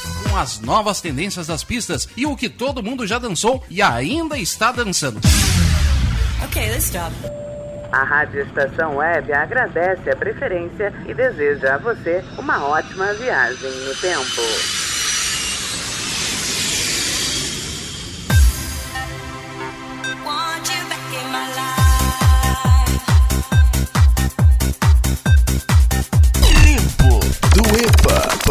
com 0.31 0.37
as 0.37 0.61
novas 0.61 1.01
tendências 1.01 1.47
das 1.47 1.61
pistas 1.61 2.07
e 2.15 2.25
o 2.25 2.37
que 2.37 2.47
todo 2.47 2.81
mundo 2.81 3.05
já 3.05 3.19
dançou 3.19 3.61
e 3.69 3.81
ainda 3.81 4.37
está 4.37 4.71
dançando. 4.71 5.19
Ok, 6.45 6.69
let's 6.69 6.85
stop. 6.85 7.13
A 7.91 8.03
Rádio 8.05 8.43
Estação 8.43 8.95
Web 8.95 9.33
agradece 9.33 10.09
a 10.09 10.15
preferência 10.15 10.93
e 11.05 11.13
deseja 11.13 11.75
a 11.75 11.77
você 11.77 12.23
uma 12.37 12.63
ótima 12.65 13.13
viagem 13.15 13.69
no 13.69 13.93
tempo. 13.95 14.41
Tempo 26.63 27.19
do 27.53 27.63
EPA. 27.83 28.50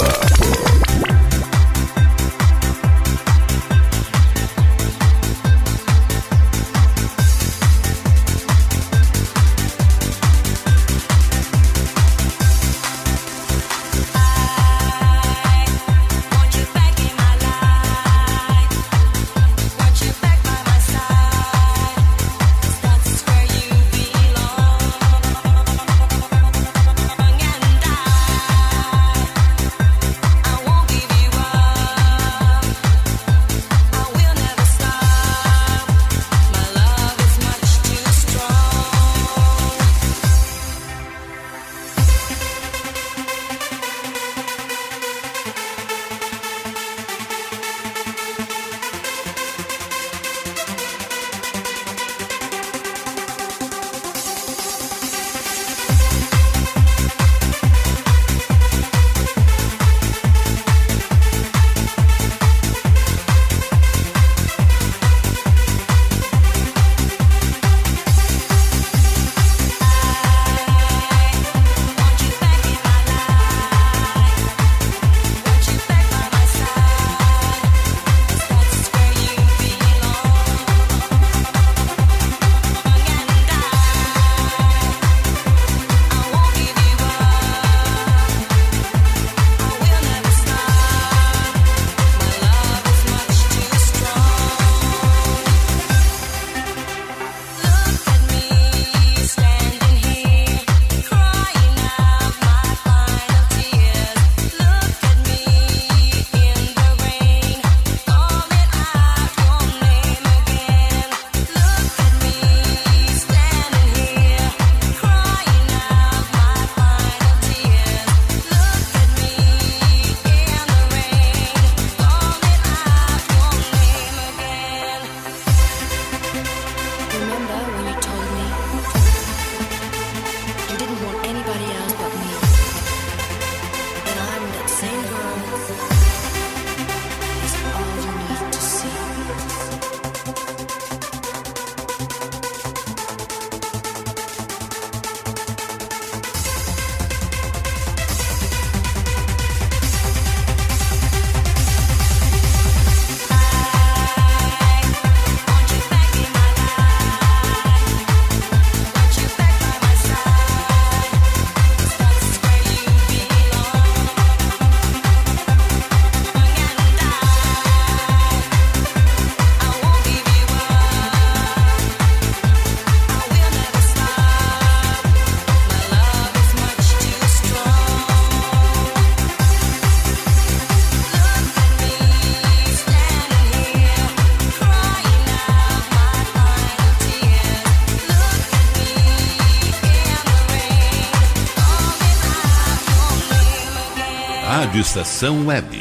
Estação 194.91 195.47
Web. 195.47 195.80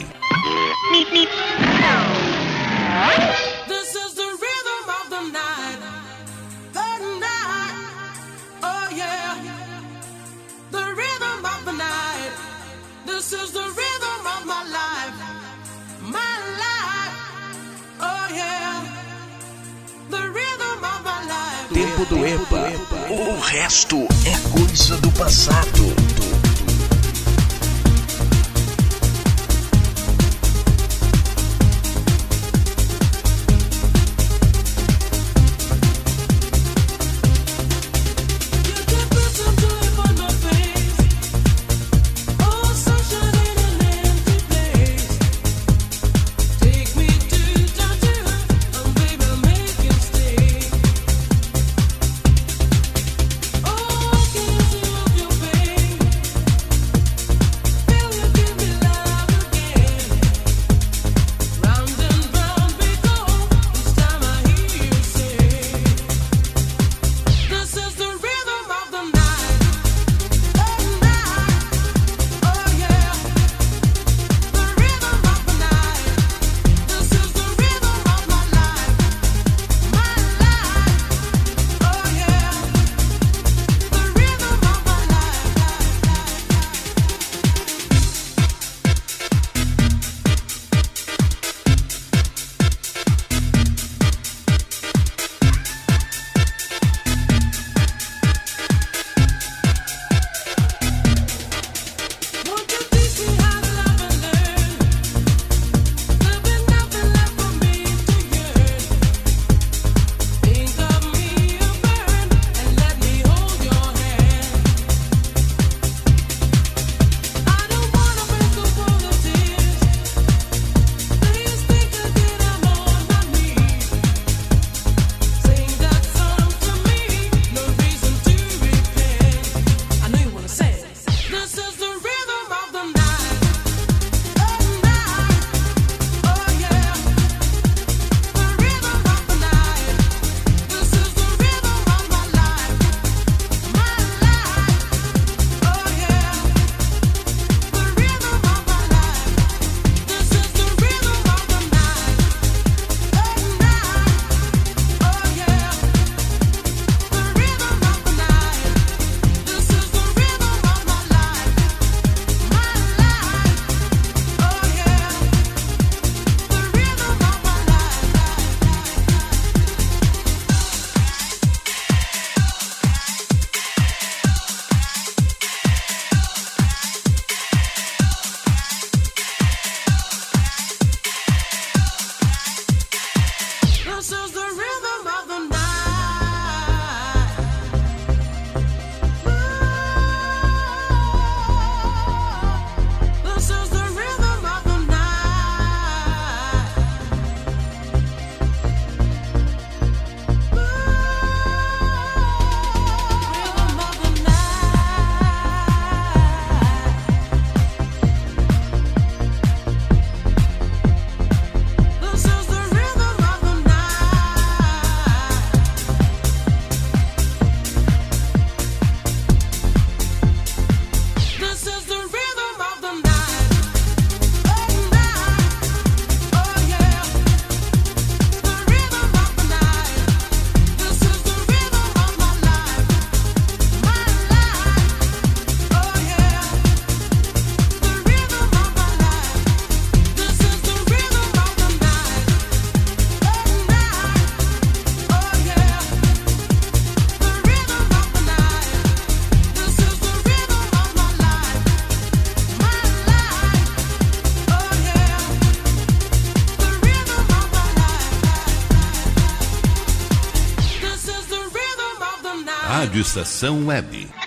Estação 262.99 263.67
Web. 263.67 264.18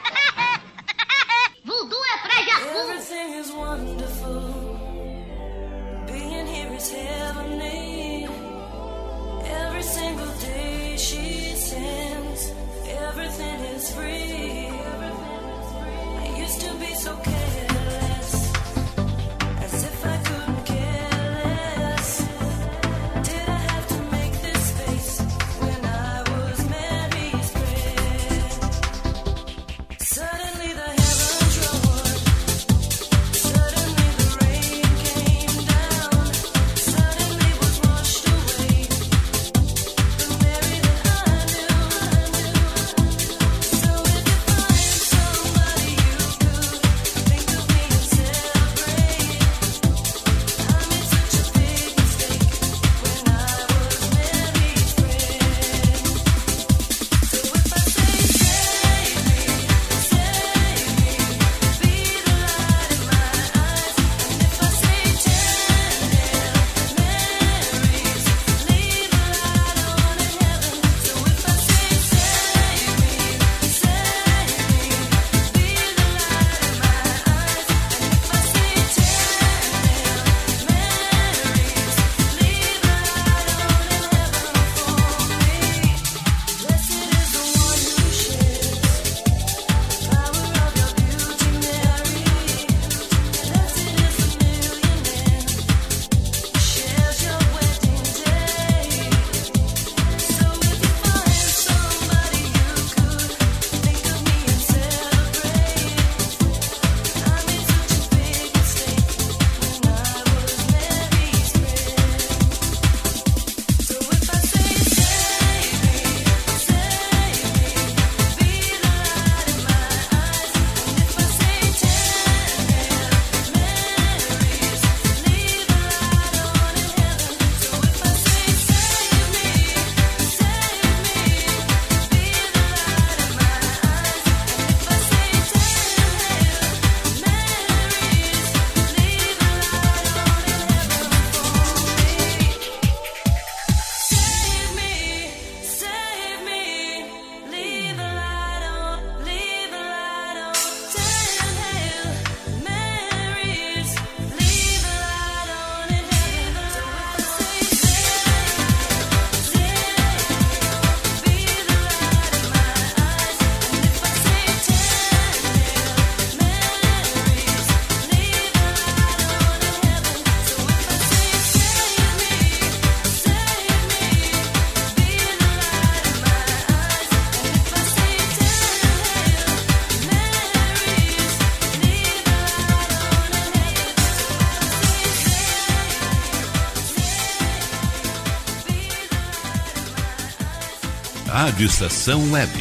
Rádio 191.45 191.67
Estação 191.67 192.31
Web. 192.31 192.53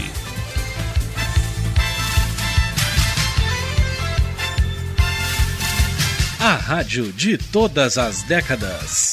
A 6.39 6.55
rádio 6.55 7.13
de 7.13 7.37
todas 7.37 7.99
as 7.99 8.23
décadas. 8.23 9.10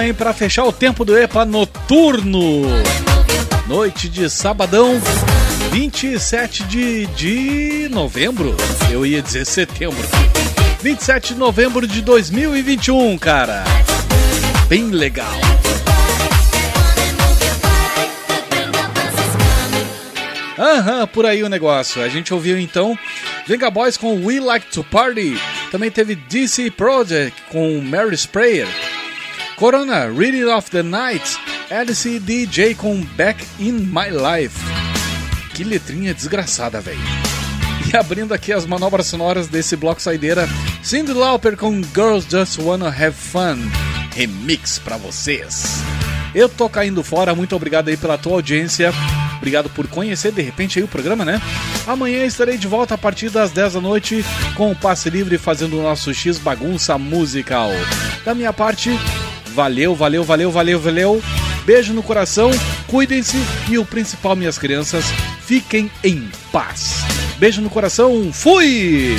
Hein, 0.00 0.12
para 0.14 0.32
fechar 0.32 0.64
o 0.64 0.72
tempo 0.72 1.04
do 1.04 1.16
EPA 1.16 1.44
noturno. 1.44 2.62
Noite 3.66 4.08
de 4.08 4.28
sabadão, 4.28 5.00
27 5.72 6.64
de, 6.64 7.06
de 7.06 7.88
novembro. 7.90 8.54
Eu 8.90 9.06
ia 9.06 9.22
dizer 9.22 9.44
setembro. 9.46 9.96
27 10.82 11.34
de 11.34 11.40
novembro 11.40 11.86
de 11.86 12.02
2021, 12.02 13.16
cara. 13.18 13.64
Bem 14.68 14.90
legal. 14.90 15.32
Aham, 20.58 21.06
por 21.06 21.26
aí 21.26 21.42
o 21.42 21.48
negócio. 21.48 22.02
A 22.02 22.08
gente 22.08 22.32
ouviu 22.32 22.58
então 22.58 22.98
Venga 23.46 23.70
Boys 23.70 23.96
com 23.96 24.24
We 24.24 24.40
Like 24.40 24.66
to 24.72 24.82
Party. 24.82 25.38
Também 25.70 25.90
teve 25.90 26.16
DC 26.16 26.70
Project 26.72 27.40
com 27.50 27.80
Mary 27.80 28.14
Sprayer. 28.14 28.66
Corona, 29.56 30.06
Reading 30.12 30.44
of 30.44 30.70
the 30.70 30.82
Night. 30.82 31.38
Alice 31.70 32.20
DJ 32.20 32.74
com 32.74 33.00
Back 33.16 33.42
in 33.58 33.72
My 33.72 34.10
Life. 34.10 34.58
Que 35.54 35.64
letrinha 35.64 36.12
desgraçada, 36.12 36.78
velho. 36.78 37.00
E 37.90 37.96
abrindo 37.96 38.34
aqui 38.34 38.52
as 38.52 38.66
manobras 38.66 39.06
sonoras 39.06 39.48
desse 39.48 39.74
bloco 39.74 40.02
saideira, 40.02 40.46
Cindy 40.82 41.14
Lauper 41.14 41.56
com 41.56 41.82
Girls 41.82 42.26
Just 42.30 42.58
Wanna 42.58 42.88
Have 42.88 43.16
Fun. 43.16 43.56
Remix 44.14 44.78
pra 44.78 44.98
vocês. 44.98 45.82
Eu 46.34 46.50
tô 46.50 46.68
caindo 46.68 47.02
fora, 47.02 47.34
muito 47.34 47.56
obrigado 47.56 47.88
aí 47.88 47.96
pela 47.96 48.18
tua 48.18 48.34
audiência. 48.34 48.92
Obrigado 49.38 49.70
por 49.70 49.86
conhecer 49.86 50.32
de 50.32 50.42
repente 50.42 50.78
aí 50.78 50.84
o 50.84 50.88
programa, 50.88 51.24
né? 51.24 51.40
Amanhã 51.86 52.24
estarei 52.24 52.58
de 52.58 52.66
volta 52.66 52.94
a 52.94 52.98
partir 52.98 53.30
das 53.30 53.52
10 53.52 53.74
da 53.74 53.80
noite 53.80 54.24
com 54.54 54.70
o 54.70 54.76
passe 54.76 55.08
livre 55.08 55.38
fazendo 55.38 55.78
o 55.78 55.82
nosso 55.82 56.12
X 56.12 56.38
bagunça 56.38 56.98
musical. 56.98 57.70
Da 58.24 58.34
minha 58.34 58.52
parte, 58.52 58.90
valeu, 59.56 59.94
valeu, 59.94 60.22
valeu, 60.22 60.52
valeu, 60.52 60.78
valeu. 60.78 61.22
Beijo 61.64 61.94
no 61.94 62.02
coração, 62.02 62.50
cuidem-se 62.86 63.38
e 63.70 63.78
o 63.78 63.86
principal, 63.86 64.36
minhas 64.36 64.58
crianças, 64.58 65.06
fiquem 65.46 65.90
em 66.04 66.30
paz. 66.52 67.00
Beijo 67.38 67.62
no 67.62 67.70
coração, 67.70 68.30
fui! 68.32 69.16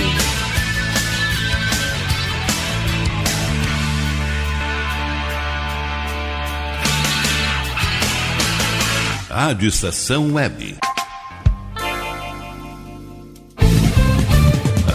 Rádio 9.27 9.67
Estação 9.67 10.33
Web. 10.33 10.77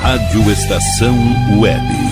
Rádio 0.01 0.51
Estação 0.51 1.61
Web. 1.61 2.12